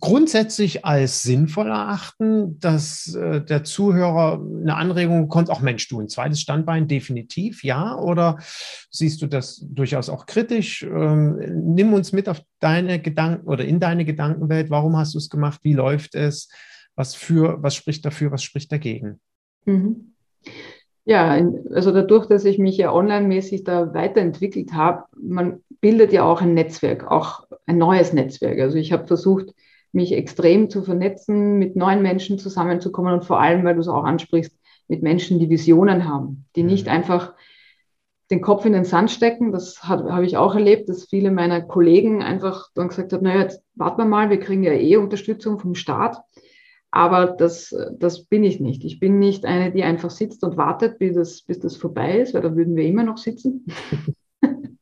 [0.00, 6.08] grundsätzlich als sinnvoll erachten, dass äh, der Zuhörer eine Anregung bekommt, auch Mensch, du ein
[6.08, 7.96] zweites Standbein, definitiv, ja?
[7.96, 8.38] Oder
[8.90, 10.82] siehst du das durchaus auch kritisch?
[10.82, 11.38] Ähm,
[11.74, 14.70] nimm uns mit auf deine Gedanken oder in deine Gedankenwelt.
[14.70, 15.60] Warum hast du es gemacht?
[15.62, 16.48] Wie läuft es?
[16.94, 19.20] Was für, was spricht dafür, was spricht dagegen?
[19.64, 20.12] Mhm.
[21.04, 21.40] Ja,
[21.72, 26.52] also dadurch, dass ich mich ja online-mäßig da weiterentwickelt habe, man bildet ja auch ein
[26.52, 28.58] Netzwerk, auch ein neues Netzwerk.
[28.58, 29.54] Also ich habe versucht,
[29.92, 34.04] mich extrem zu vernetzen, mit neuen Menschen zusammenzukommen und vor allem, weil du es auch
[34.04, 34.52] ansprichst,
[34.88, 36.92] mit Menschen, die Visionen haben, die nicht mhm.
[36.92, 37.34] einfach
[38.30, 39.52] den Kopf in den Sand stecken.
[39.52, 43.62] Das habe ich auch erlebt, dass viele meiner Kollegen einfach dann gesagt haben, naja, jetzt
[43.74, 46.18] warten wir mal, wir kriegen ja eh Unterstützung vom Staat.
[46.90, 48.84] Aber das, das bin ich nicht.
[48.84, 52.34] Ich bin nicht eine, die einfach sitzt und wartet, bis das, bis das vorbei ist,
[52.34, 53.66] weil da würden wir immer noch sitzen.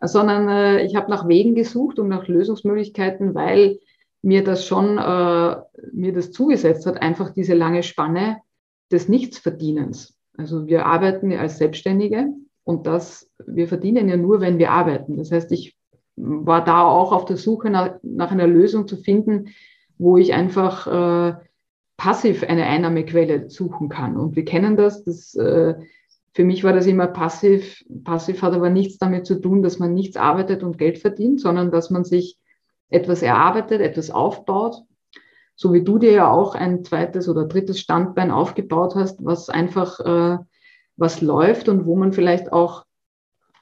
[0.00, 3.78] Sondern äh, ich habe nach Wegen gesucht und nach Lösungsmöglichkeiten, weil
[4.22, 5.56] mir das schon, äh,
[5.92, 8.38] mir das zugesetzt hat, einfach diese lange Spanne
[8.90, 10.16] des Nichtsverdienens.
[10.36, 12.28] Also wir arbeiten als Selbstständige
[12.64, 15.16] und das, wir verdienen ja nur, wenn wir arbeiten.
[15.16, 15.76] Das heißt, ich
[16.16, 19.48] war da auch auf der Suche nach, nach einer Lösung zu finden,
[19.98, 21.34] wo ich einfach äh,
[21.96, 24.16] passiv eine Einnahmequelle suchen kann.
[24.16, 25.04] Und wir kennen das.
[25.04, 25.74] das äh,
[26.34, 27.84] für mich war das immer passiv.
[28.04, 31.70] Passiv hat aber nichts damit zu tun, dass man nichts arbeitet und Geld verdient, sondern
[31.70, 32.38] dass man sich
[32.92, 34.82] etwas erarbeitet, etwas aufbaut.
[35.54, 40.00] So wie du dir ja auch ein zweites oder drittes Standbein aufgebaut hast, was einfach
[40.00, 40.38] äh,
[40.96, 42.84] was läuft und wo man vielleicht auch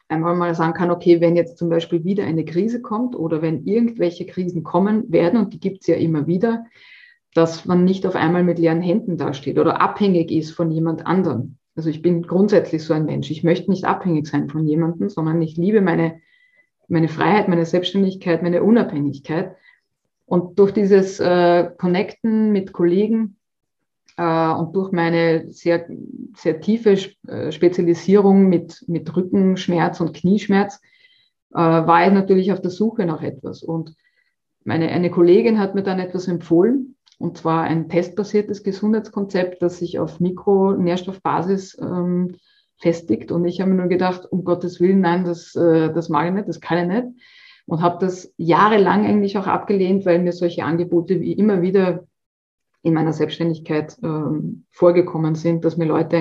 [0.09, 3.65] einmal mal sagen kann, okay, wenn jetzt zum Beispiel wieder eine Krise kommt oder wenn
[3.65, 6.65] irgendwelche Krisen kommen werden, und die gibt es ja immer wieder,
[7.35, 11.57] dass man nicht auf einmal mit leeren Händen dasteht oder abhängig ist von jemand anderem.
[11.77, 13.31] Also ich bin grundsätzlich so ein Mensch.
[13.31, 16.21] Ich möchte nicht abhängig sein von jemandem, sondern ich liebe meine,
[16.91, 19.57] meine Freiheit, meine Selbstständigkeit, meine Unabhängigkeit.
[20.27, 23.37] Und durch dieses äh, Connecten mit Kollegen
[24.17, 25.87] äh, und durch meine sehr,
[26.37, 30.81] sehr tiefe äh, Spezialisierung mit, mit Rückenschmerz und Knieschmerz
[31.53, 33.63] äh, war ich natürlich auf der Suche nach etwas.
[33.63, 33.97] Und
[34.65, 39.99] meine, eine Kollegin hat mir dann etwas empfohlen, und zwar ein testbasiertes Gesundheitskonzept, das sich
[39.99, 42.37] auf Mikronährstoffbasis ähm,
[42.81, 43.31] festigt.
[43.31, 46.35] Und ich habe mir nur gedacht, um Gottes Willen, nein, das, äh, das mag ich
[46.35, 47.25] nicht, das kann ich nicht.
[47.67, 52.07] Und habe das jahrelang eigentlich auch abgelehnt, weil mir solche Angebote wie immer wieder
[52.83, 56.17] in meiner Selbstständigkeit ähm, vorgekommen sind, dass mir Leute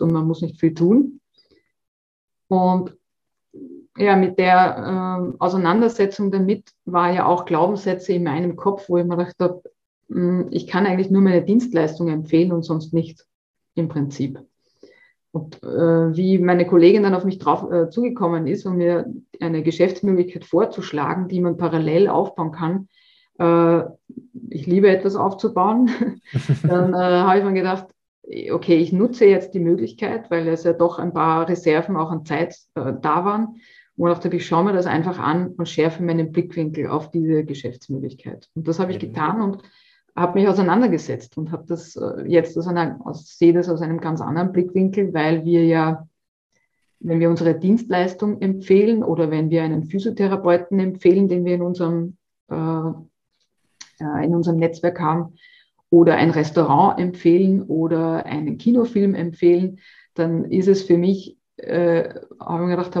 [0.00, 1.20] und man muss nicht viel tun.
[2.48, 2.96] Und
[3.96, 9.04] ja, mit der äh, Auseinandersetzung damit war ja auch Glaubenssätze in meinem Kopf, wo ich
[9.04, 9.62] mir gedacht habe,
[10.50, 13.26] ich kann eigentlich nur meine Dienstleistung empfehlen und sonst nicht
[13.74, 14.40] im Prinzip.
[15.30, 19.62] Und äh, wie meine Kollegin dann auf mich drauf äh, zugekommen ist, um mir eine
[19.62, 22.88] Geschäftsmöglichkeit vorzuschlagen, die man parallel aufbauen kann,
[23.38, 23.84] äh,
[24.50, 25.90] ich liebe etwas aufzubauen,
[26.62, 27.86] dann äh, habe ich mir gedacht,
[28.50, 32.24] okay, ich nutze jetzt die Möglichkeit, weil es ja doch ein paar Reserven auch an
[32.24, 33.60] Zeit äh, da waren.
[33.96, 38.48] Und dachte ich, schaue mir das einfach an und schärfe meinen Blickwinkel auf diese Geschäftsmöglichkeit.
[38.54, 39.06] Und das habe ich mhm.
[39.08, 39.62] getan und
[40.18, 44.00] habe mich auseinandergesetzt und habe das äh, jetzt aus einer, aus, sehe das aus einem
[44.00, 46.08] ganz anderen Blickwinkel, weil wir ja,
[47.00, 52.16] wenn wir unsere Dienstleistung empfehlen oder wenn wir einen Physiotherapeuten empfehlen, den wir in unserem,
[52.50, 52.54] äh,
[54.00, 55.34] äh, in unserem Netzwerk haben,
[55.90, 59.78] oder ein Restaurant empfehlen oder einen Kinofilm empfehlen,
[60.14, 62.98] dann ist es für mich, äh, habe ich mir gedacht,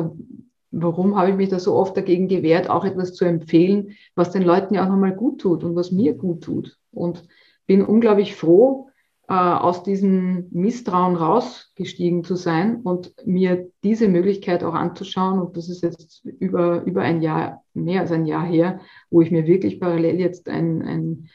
[0.70, 4.42] warum habe ich mich da so oft dagegen gewehrt, auch etwas zu empfehlen, was den
[4.42, 6.77] Leuten ja auch nochmal gut tut und was mir gut tut.
[6.90, 7.26] Und
[7.66, 8.88] bin unglaublich froh,
[9.28, 15.38] äh, aus diesem Misstrauen rausgestiegen zu sein und mir diese Möglichkeit auch anzuschauen.
[15.38, 18.80] Und das ist jetzt über, über ein Jahr, mehr als ein Jahr her,
[19.10, 21.28] wo ich mir wirklich parallel jetzt ein, ein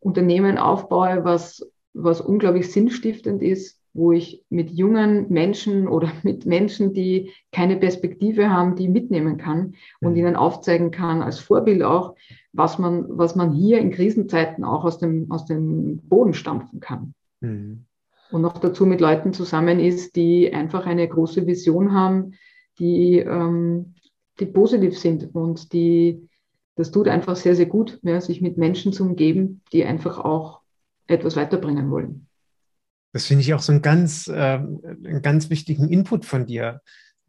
[0.00, 6.94] Unternehmen aufbaue, was, was unglaublich sinnstiftend ist, wo ich mit jungen Menschen oder mit Menschen,
[6.94, 10.18] die keine Perspektive haben, die mitnehmen kann und mhm.
[10.18, 12.14] ihnen aufzeigen kann, als Vorbild auch,
[12.52, 17.14] was man, was man hier in Krisenzeiten auch aus dem, aus dem Boden stampfen kann.
[17.40, 17.84] Mhm.
[18.30, 22.34] Und noch dazu mit Leuten zusammen ist, die einfach eine große Vision haben,
[22.78, 23.94] die, ähm,
[24.38, 26.28] die positiv sind und die,
[26.76, 30.60] das tut einfach sehr, sehr gut, ja, sich mit Menschen zu umgeben, die einfach auch
[31.08, 32.27] etwas weiterbringen wollen.
[33.12, 36.80] Das finde ich auch so einen ganz, äh, einen ganz wichtigen Input von dir.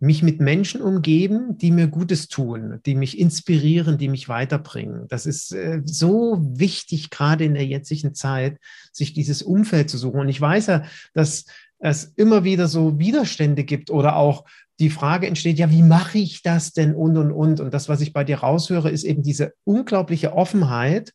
[0.02, 5.08] Mich mit Menschen umgeben, die mir Gutes tun, die mich inspirieren, die mich weiterbringen.
[5.10, 8.60] Das ist äh, so wichtig, gerade in der jetzigen Zeit,
[8.94, 10.22] sich dieses Umfeld zu suchen.
[10.22, 11.46] Und ich weiß ja, dass
[11.80, 14.46] es immer wieder so Widerstände gibt oder auch
[14.80, 17.60] die Frage entsteht, ja, wie mache ich das denn und und und.
[17.60, 21.14] Und das, was ich bei dir raushöre, ist eben diese unglaubliche Offenheit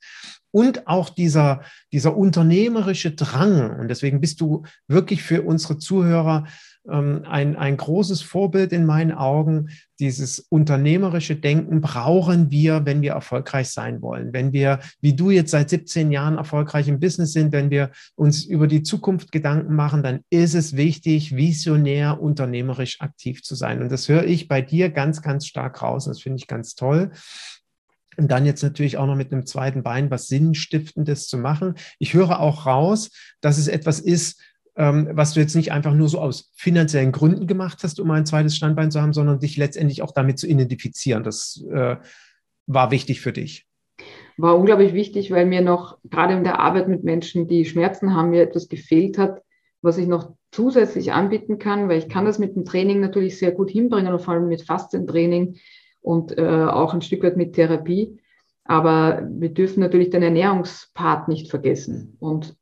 [0.55, 3.77] und auch dieser, dieser unternehmerische Drang.
[3.77, 6.45] Und deswegen bist du wirklich für unsere Zuhörer
[6.89, 9.71] ähm, ein, ein großes Vorbild in meinen Augen.
[9.99, 14.33] Dieses unternehmerische Denken brauchen wir, wenn wir erfolgreich sein wollen.
[14.33, 18.45] Wenn wir, wie du jetzt seit 17 Jahren erfolgreich im Business sind, wenn wir uns
[18.45, 23.83] über die Zukunft Gedanken machen, dann ist es wichtig, visionär, unternehmerisch aktiv zu sein.
[23.83, 26.05] Und das höre ich bei dir ganz, ganz stark raus.
[26.05, 27.11] Das finde ich ganz toll.
[28.17, 31.75] Und dann jetzt natürlich auch noch mit einem zweiten Bein was Sinnstiftendes zu machen.
[31.99, 33.11] Ich höre auch raus,
[33.41, 34.41] dass es etwas ist,
[34.77, 38.27] ähm, was du jetzt nicht einfach nur so aus finanziellen Gründen gemacht hast, um ein
[38.27, 41.23] zweites Standbein zu haben, sondern dich letztendlich auch damit zu identifizieren.
[41.23, 41.97] Das äh,
[42.67, 43.67] war wichtig für dich.
[44.37, 48.31] War unglaublich wichtig, weil mir noch gerade in der Arbeit mit Menschen, die Schmerzen haben,
[48.31, 49.43] mir etwas gefehlt hat,
[49.81, 53.53] was ich noch zusätzlich anbieten kann, weil ich kann das mit dem Training natürlich sehr
[53.53, 55.57] gut hinbringen und vor allem mit Faszientraining
[56.05, 58.19] und äh, auch ein Stück weit mit Therapie.
[58.65, 62.17] Aber wir dürfen natürlich den Ernährungspart nicht vergessen.
[62.21, 62.57] Und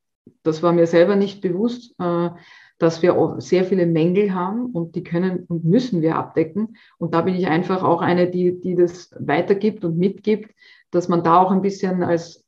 [0.45, 2.31] das war mir selber nicht bewusst, äh,
[2.79, 6.77] dass wir sehr viele Mängel haben und die können und müssen wir abdecken.
[6.99, 10.51] Und da bin ich einfach auch eine, die, die das weitergibt und mitgibt,
[10.91, 12.45] dass man da auch ein bisschen als,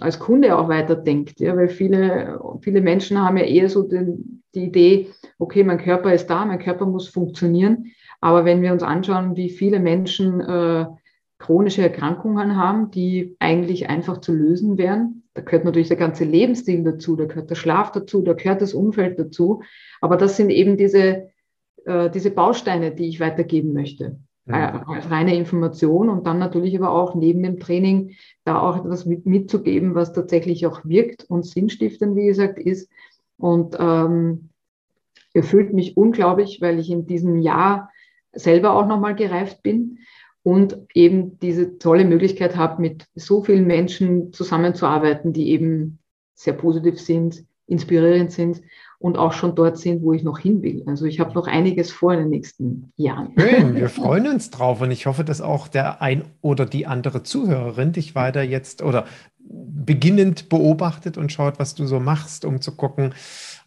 [0.00, 1.40] als Kunde auch weiterdenkt.
[1.40, 6.12] Ja, weil viele, viele Menschen haben ja eher so den, die Idee, okay, mein Körper
[6.12, 7.92] ist da, mein Körper muss funktionieren.
[8.24, 10.86] Aber wenn wir uns anschauen, wie viele Menschen äh,
[11.38, 16.84] chronische Erkrankungen haben, die eigentlich einfach zu lösen wären, da gehört natürlich der ganze Lebensstil
[16.84, 19.60] dazu, da gehört der Schlaf dazu, da gehört das Umfeld dazu.
[20.00, 21.28] Aber das sind eben diese,
[21.84, 24.16] äh, diese Bausteine, die ich weitergeben möchte.
[24.46, 24.54] Mhm.
[24.54, 28.12] Als reine Information und dann natürlich aber auch neben dem Training
[28.46, 32.90] da auch etwas mit, mitzugeben, was tatsächlich auch wirkt und sinnstiftend, wie gesagt, ist.
[33.36, 34.48] Und ähm,
[35.34, 37.90] erfüllt mich unglaublich, weil ich in diesem Jahr
[38.34, 39.98] selber auch nochmal gereift bin
[40.42, 45.98] und eben diese tolle Möglichkeit habe, mit so vielen Menschen zusammenzuarbeiten, die eben
[46.34, 48.60] sehr positiv sind, inspirierend sind
[48.98, 50.82] und auch schon dort sind, wo ich noch hin will.
[50.86, 53.32] Also ich habe noch einiges vor in den nächsten Jahren.
[53.38, 57.22] Schön, wir freuen uns drauf und ich hoffe, dass auch der ein oder die andere
[57.22, 59.06] Zuhörerin dich weiter jetzt oder
[59.46, 63.14] beginnend beobachtet und schaut, was du so machst, um zu gucken,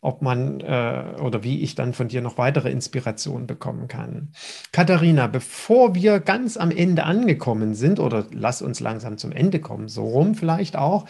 [0.02, 4.30] ob man äh, oder wie ich dann von dir noch weitere Inspirationen bekommen kann.
[4.72, 9.88] Katharina, bevor wir ganz am Ende angekommen sind, oder lass uns langsam zum Ende kommen,
[9.88, 11.06] so rum vielleicht auch,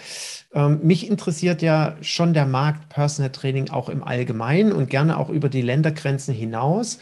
[0.54, 5.30] ähm, mich interessiert ja schon der Markt Personal Training auch im Allgemeinen und gerne auch
[5.30, 7.00] über die Ländergrenzen hinaus.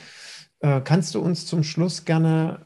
[0.60, 2.65] Äh, kannst du uns zum Schluss gerne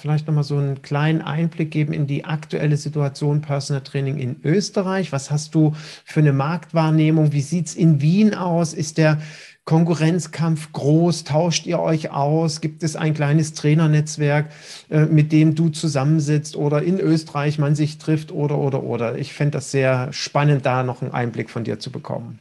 [0.00, 5.12] vielleicht nochmal so einen kleinen Einblick geben in die aktuelle Situation Personal Training in Österreich?
[5.12, 7.32] Was hast du für eine Marktwahrnehmung?
[7.32, 8.74] Wie sieht es in Wien aus?
[8.74, 9.20] Ist der
[9.64, 11.24] Konkurrenzkampf groß?
[11.24, 12.60] Tauscht ihr euch aus?
[12.60, 14.50] Gibt es ein kleines Trainernetzwerk,
[14.90, 19.16] äh, mit dem du zusammensitzt oder in Österreich man sich trifft oder, oder, oder?
[19.16, 22.40] Ich fände das sehr spannend, da noch einen Einblick von dir zu bekommen.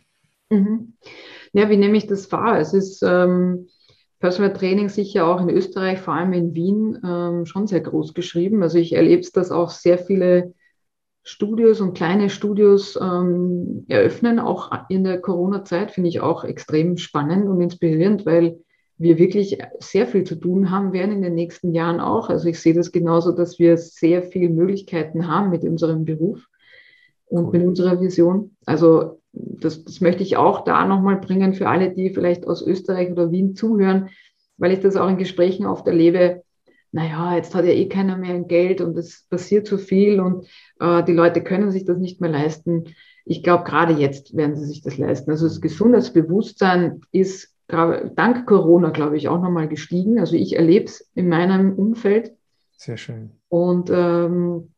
[0.49, 0.93] Mhm.
[1.53, 2.59] Ja, wie nehme ich das wahr?
[2.59, 3.67] Es ist ähm,
[4.21, 8.61] Personal Training sicher auch in Österreich, vor allem in Wien, ähm, schon sehr groß geschrieben.
[8.61, 10.53] Also ich erlebe es, dass auch sehr viele
[11.23, 17.47] Studios und kleine Studios ähm, eröffnen, auch in der Corona-Zeit, finde ich auch extrem spannend
[17.47, 18.59] und inspirierend, weil
[18.97, 22.29] wir wirklich sehr viel zu tun haben werden in den nächsten Jahren auch.
[22.29, 26.45] Also ich sehe das genauso, dass wir sehr viele Möglichkeiten haben mit unserem Beruf
[27.25, 27.51] und cool.
[27.53, 28.55] mit unserer Vision.
[28.67, 33.11] Also das, das möchte ich auch da nochmal bringen für alle, die vielleicht aus Österreich
[33.11, 34.09] oder Wien zuhören,
[34.57, 36.43] weil ich das auch in Gesprächen oft erlebe.
[36.91, 40.45] Naja, jetzt hat ja eh keiner mehr ein Geld und es passiert zu viel und
[40.79, 42.85] äh, die Leute können sich das nicht mehr leisten.
[43.23, 45.31] Ich glaube, gerade jetzt werden sie sich das leisten.
[45.31, 50.19] Also das Gesundheitsbewusstsein ist dank Corona, glaube ich, auch nochmal gestiegen.
[50.19, 52.33] Also ich erlebe es in meinem Umfeld.
[52.75, 53.31] Sehr schön.
[53.47, 54.73] Und ähm,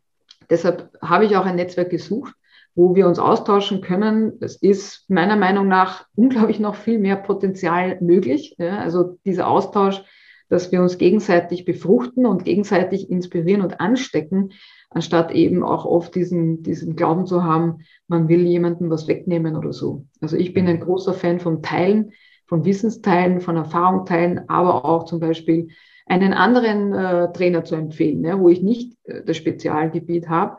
[0.49, 2.35] deshalb habe ich auch ein Netzwerk gesucht,
[2.75, 4.33] wo wir uns austauschen können.
[4.41, 8.55] Es ist meiner Meinung nach unglaublich noch viel mehr Potenzial möglich.
[8.57, 10.03] Ja, also dieser Austausch,
[10.49, 14.51] dass wir uns gegenseitig befruchten und gegenseitig inspirieren und anstecken,
[14.89, 19.73] anstatt eben auch oft diesen, diesen Glauben zu haben, man will jemandem was wegnehmen oder
[19.73, 20.05] so.
[20.21, 22.11] Also ich bin ein großer Fan von Teilen,
[22.45, 25.69] von Wissensteilen, von Erfahrung teilen, aber auch zum Beispiel
[26.05, 30.57] einen anderen äh, Trainer zu empfehlen, ja, wo ich nicht äh, das Spezialgebiet habe.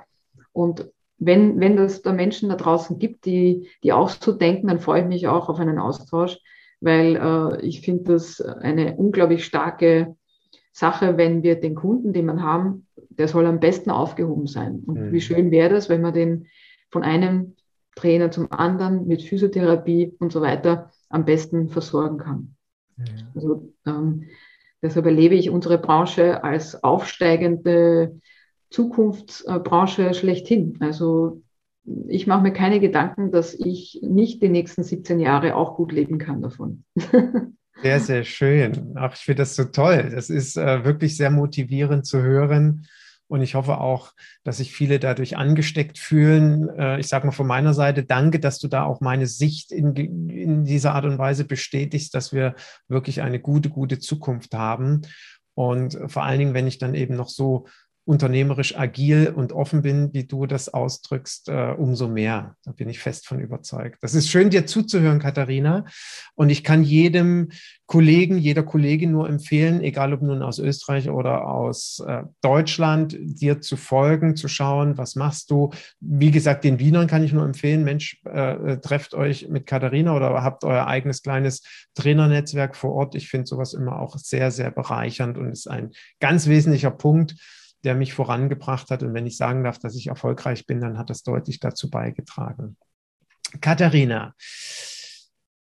[0.52, 4.80] Und wenn, wenn es da Menschen da draußen gibt, die, die auch so denken, dann
[4.80, 6.38] freue ich mich auch auf einen Austausch,
[6.80, 10.16] weil äh, ich finde das eine unglaublich starke
[10.72, 14.82] Sache, wenn wir den Kunden, den man haben, der soll am besten aufgehoben sein.
[14.84, 15.12] Und mhm.
[15.12, 16.48] wie schön wäre das, wenn man den
[16.90, 17.54] von einem
[17.94, 22.56] Trainer zum anderen mit Physiotherapie und so weiter am besten versorgen kann.
[22.96, 23.04] Mhm.
[23.34, 24.24] Also ähm,
[24.82, 28.20] deshalb erlebe ich unsere Branche als aufsteigende
[28.74, 30.76] Zukunftsbranche schlechthin.
[30.80, 31.42] Also
[32.08, 36.18] ich mache mir keine Gedanken, dass ich nicht die nächsten 17 Jahre auch gut leben
[36.18, 36.84] kann davon.
[37.82, 38.94] Sehr, sehr schön.
[38.94, 40.10] Ach, ich finde das so toll.
[40.14, 42.86] Das ist äh, wirklich sehr motivierend zu hören.
[43.26, 44.12] Und ich hoffe auch,
[44.44, 46.68] dass sich viele dadurch angesteckt fühlen.
[46.68, 49.94] Äh, ich sage mal von meiner Seite, danke, dass du da auch meine Sicht in,
[49.96, 52.54] in dieser Art und Weise bestätigst, dass wir
[52.86, 55.02] wirklich eine gute, gute Zukunft haben.
[55.54, 57.66] Und vor allen Dingen, wenn ich dann eben noch so
[58.06, 62.54] unternehmerisch agil und offen bin, wie du das ausdrückst, äh, umso mehr.
[62.64, 63.98] Da bin ich fest von überzeugt.
[64.02, 65.86] Das ist schön, dir zuzuhören, Katharina.
[66.34, 67.48] Und ich kann jedem
[67.86, 73.62] Kollegen, jeder Kollegin nur empfehlen, egal ob nun aus Österreich oder aus äh, Deutschland, dir
[73.62, 75.70] zu folgen, zu schauen, was machst du.
[76.00, 80.14] Wie gesagt, den Wienern kann ich nur empfehlen, Mensch, äh, äh trefft euch mit Katharina
[80.14, 81.62] oder habt euer eigenes kleines
[81.94, 83.14] Trainernetzwerk vor Ort.
[83.14, 87.36] Ich finde sowas immer auch sehr, sehr bereichernd und ist ein ganz wesentlicher Punkt,
[87.84, 89.02] der mich vorangebracht hat.
[89.02, 92.76] Und wenn ich sagen darf, dass ich erfolgreich bin, dann hat das deutlich dazu beigetragen.
[93.60, 94.34] Katharina,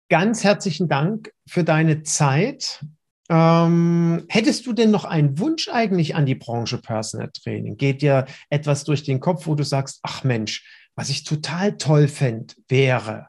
[0.09, 2.83] ganz herzlichen Dank für deine Zeit.
[3.29, 7.77] Ähm, hättest du denn noch einen Wunsch eigentlich an die Branche Personal Training?
[7.77, 10.65] Geht dir etwas durch den Kopf, wo du sagst, ach Mensch,
[10.95, 13.27] was ich total toll fände, wäre.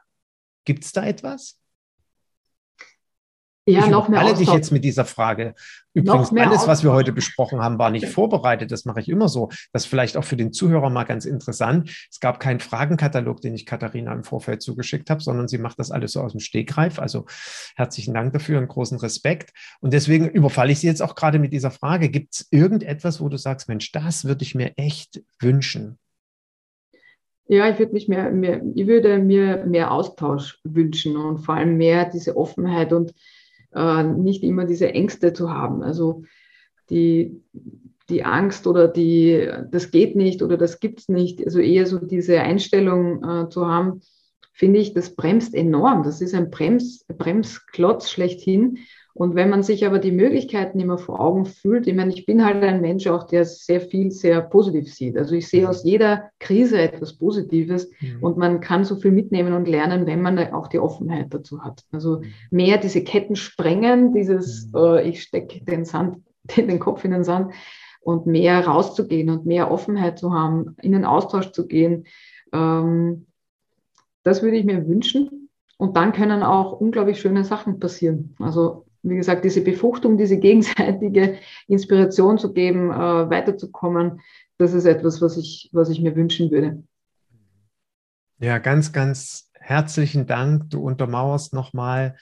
[0.65, 1.58] Gibt es da etwas?
[3.73, 5.53] Ja, ich noch mehr alle dich jetzt mit dieser Frage.
[5.93, 8.71] Übrigens, alles, was wir heute besprochen haben, war nicht vorbereitet.
[8.71, 9.49] Das mache ich immer so.
[9.73, 11.89] Das ist vielleicht auch für den Zuhörer mal ganz interessant.
[12.09, 15.91] Es gab keinen Fragenkatalog, den ich Katharina im Vorfeld zugeschickt habe, sondern sie macht das
[15.91, 16.99] alles so aus dem Stegreif.
[16.99, 17.25] Also
[17.75, 19.51] herzlichen Dank dafür und großen Respekt.
[19.81, 22.09] Und deswegen überfalle ich Sie jetzt auch gerade mit dieser Frage.
[22.09, 25.97] Gibt es irgendetwas, wo du sagst, Mensch, das würde ich mir echt wünschen?
[27.51, 31.77] Ja, ich würde mich mehr, mehr, ich würde mir mehr Austausch wünschen und vor allem
[31.77, 33.11] mehr diese Offenheit und
[33.73, 35.83] äh, nicht immer diese Ängste zu haben.
[35.83, 36.23] Also
[36.89, 37.41] die,
[38.09, 41.43] die Angst oder die, das geht nicht oder das gibt es nicht.
[41.45, 44.01] Also eher so diese Einstellung äh, zu haben,
[44.53, 46.03] finde ich, das bremst enorm.
[46.03, 48.79] Das ist ein Brems, Bremsklotz schlechthin.
[49.13, 52.45] Und wenn man sich aber die Möglichkeiten immer vor Augen fühlt, ich meine, ich bin
[52.45, 55.17] halt ein Mensch auch, der sehr viel sehr positiv sieht.
[55.17, 55.67] Also ich sehe mhm.
[55.67, 58.23] aus jeder Krise etwas Positives mhm.
[58.23, 61.83] und man kann so viel mitnehmen und lernen, wenn man auch die Offenheit dazu hat.
[61.91, 62.25] Also mhm.
[62.51, 64.79] mehr diese Ketten sprengen, dieses, mhm.
[64.79, 66.17] äh, ich stecke den Sand,
[66.57, 67.53] den Kopf in den Sand
[68.01, 72.05] und mehr rauszugehen und mehr Offenheit zu haben, in den Austausch zu gehen.
[72.53, 73.25] Ähm,
[74.23, 75.49] das würde ich mir wünschen.
[75.77, 78.35] Und dann können auch unglaublich schöne Sachen passieren.
[78.39, 81.37] Also wie gesagt, diese Befruchtung, diese gegenseitige
[81.67, 84.21] Inspiration zu geben, äh, weiterzukommen,
[84.57, 86.83] das ist etwas, was ich, was ich mir wünschen würde.
[88.39, 90.69] Ja, ganz, ganz herzlichen Dank.
[90.69, 92.17] Du untermauerst nochmal,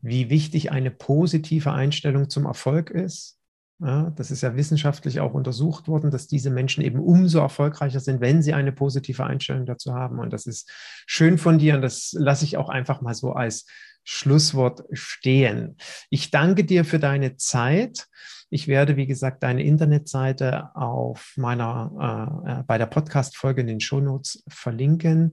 [0.00, 3.38] wie wichtig eine positive Einstellung zum Erfolg ist.
[3.82, 8.20] Ja, das ist ja wissenschaftlich auch untersucht worden, dass diese Menschen eben umso erfolgreicher sind,
[8.20, 10.18] wenn sie eine positive Einstellung dazu haben.
[10.18, 10.70] Und das ist
[11.06, 13.66] schön von dir und das lasse ich auch einfach mal so als
[14.04, 15.76] Schlusswort stehen.
[16.10, 18.06] Ich danke dir für deine Zeit.
[18.50, 23.80] Ich werde, wie gesagt, deine Internetseite auf meiner, äh, äh bei der Podcast-Folge in den
[23.80, 25.32] Shownotes verlinken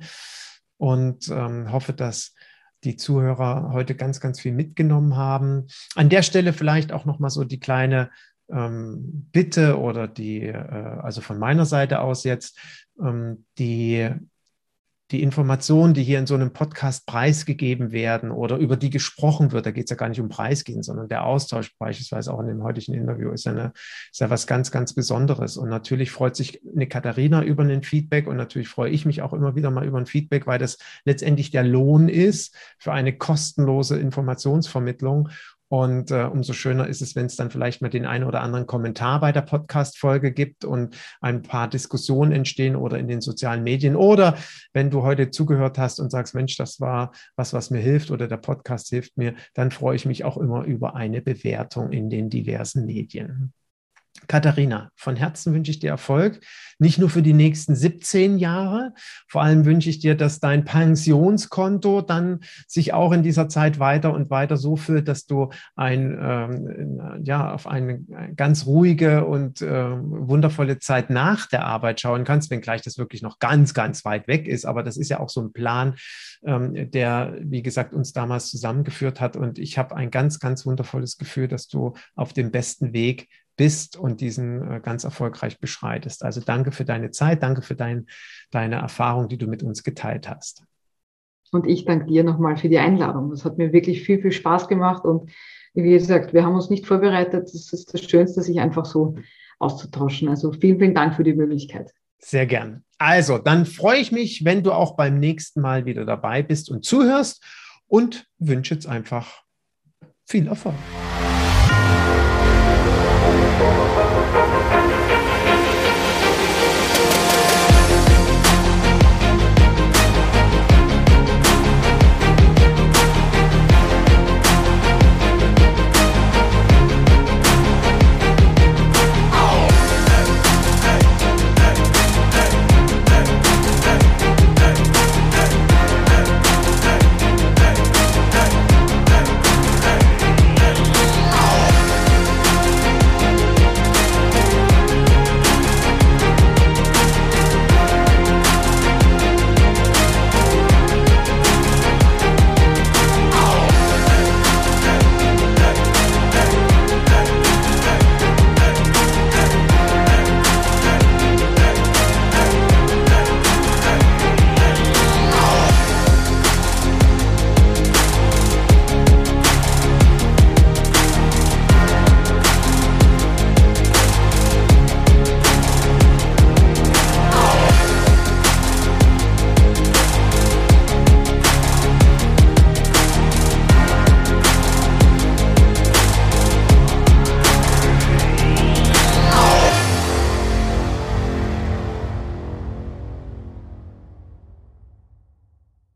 [0.78, 2.36] und ähm, hoffe, dass
[2.84, 5.68] die Zuhörer heute ganz, ganz viel mitgenommen haben.
[5.96, 8.12] An der Stelle vielleicht auch nochmal so die kleine
[8.50, 12.60] ähm, Bitte oder die, äh, also von meiner Seite aus jetzt,
[13.02, 14.10] ähm, die
[15.12, 19.66] die Informationen, die hier in so einem Podcast preisgegeben werden oder über die gesprochen wird,
[19.66, 22.64] da geht es ja gar nicht um Preisgehen, sondern der Austausch beispielsweise auch in dem
[22.64, 23.72] heutigen Interview ist ja, eine,
[24.12, 25.56] ist ja was ganz, ganz Besonderes.
[25.56, 29.34] Und natürlich freut sich eine Katharina über ein Feedback und natürlich freue ich mich auch
[29.34, 33.98] immer wieder mal über ein Feedback, weil das letztendlich der Lohn ist für eine kostenlose
[33.98, 35.30] Informationsvermittlung.
[35.70, 38.68] Und äh, umso schöner ist es, wenn es dann vielleicht mal den einen oder anderen
[38.68, 43.96] Kommentar bei der Podcast-Folge gibt und ein paar Diskussionen entstehen oder in den sozialen Medien.
[43.96, 44.38] Oder
[44.74, 48.28] wenn du heute zugehört hast und sagst, Mensch, das war was, was mir hilft oder
[48.28, 52.30] der Podcast hilft mir, dann freue ich mich auch immer über eine Bewertung in den
[52.30, 53.54] diversen Medien.
[54.28, 56.42] Katharina, von Herzen wünsche ich dir Erfolg,
[56.80, 58.94] nicht nur für die nächsten 17 Jahre,
[59.28, 64.14] vor allem wünsche ich dir, dass dein Pensionskonto dann sich auch in dieser Zeit weiter
[64.14, 68.02] und weiter so füllt, dass du ein, ähm, ja, auf eine
[68.36, 73.40] ganz ruhige und äh, wundervolle Zeit nach der Arbeit schauen kannst, wenngleich das wirklich noch
[73.40, 74.66] ganz, ganz weit weg ist.
[74.66, 75.96] Aber das ist ja auch so ein Plan,
[76.46, 79.36] ähm, der, wie gesagt, uns damals zusammengeführt hat.
[79.36, 83.98] Und ich habe ein ganz, ganz wundervolles Gefühl, dass du auf dem besten Weg bist
[83.98, 86.24] und diesen äh, ganz erfolgreich beschreitest.
[86.24, 88.08] Also danke für deine Zeit, danke für dein,
[88.52, 90.64] deine Erfahrung, die du mit uns geteilt hast.
[91.52, 93.30] Und ich danke dir nochmal für die Einladung.
[93.30, 95.04] Das hat mir wirklich viel, viel Spaß gemacht.
[95.04, 95.32] Und
[95.74, 97.50] wie gesagt, wir haben uns nicht vorbereitet.
[97.54, 99.16] Das ist das Schönste, sich einfach so
[99.60, 100.30] auszutauschen.
[100.30, 101.94] Also vielen, vielen Dank für die Möglichkeit.
[102.20, 102.84] Sehr gern.
[102.98, 106.84] Also, dann freue ich mich, wenn du auch beim nächsten Mal wieder dabei bist und
[106.84, 107.44] zuhörst
[107.88, 109.44] und wünsche jetzt einfach
[110.26, 110.76] viel Erfolg.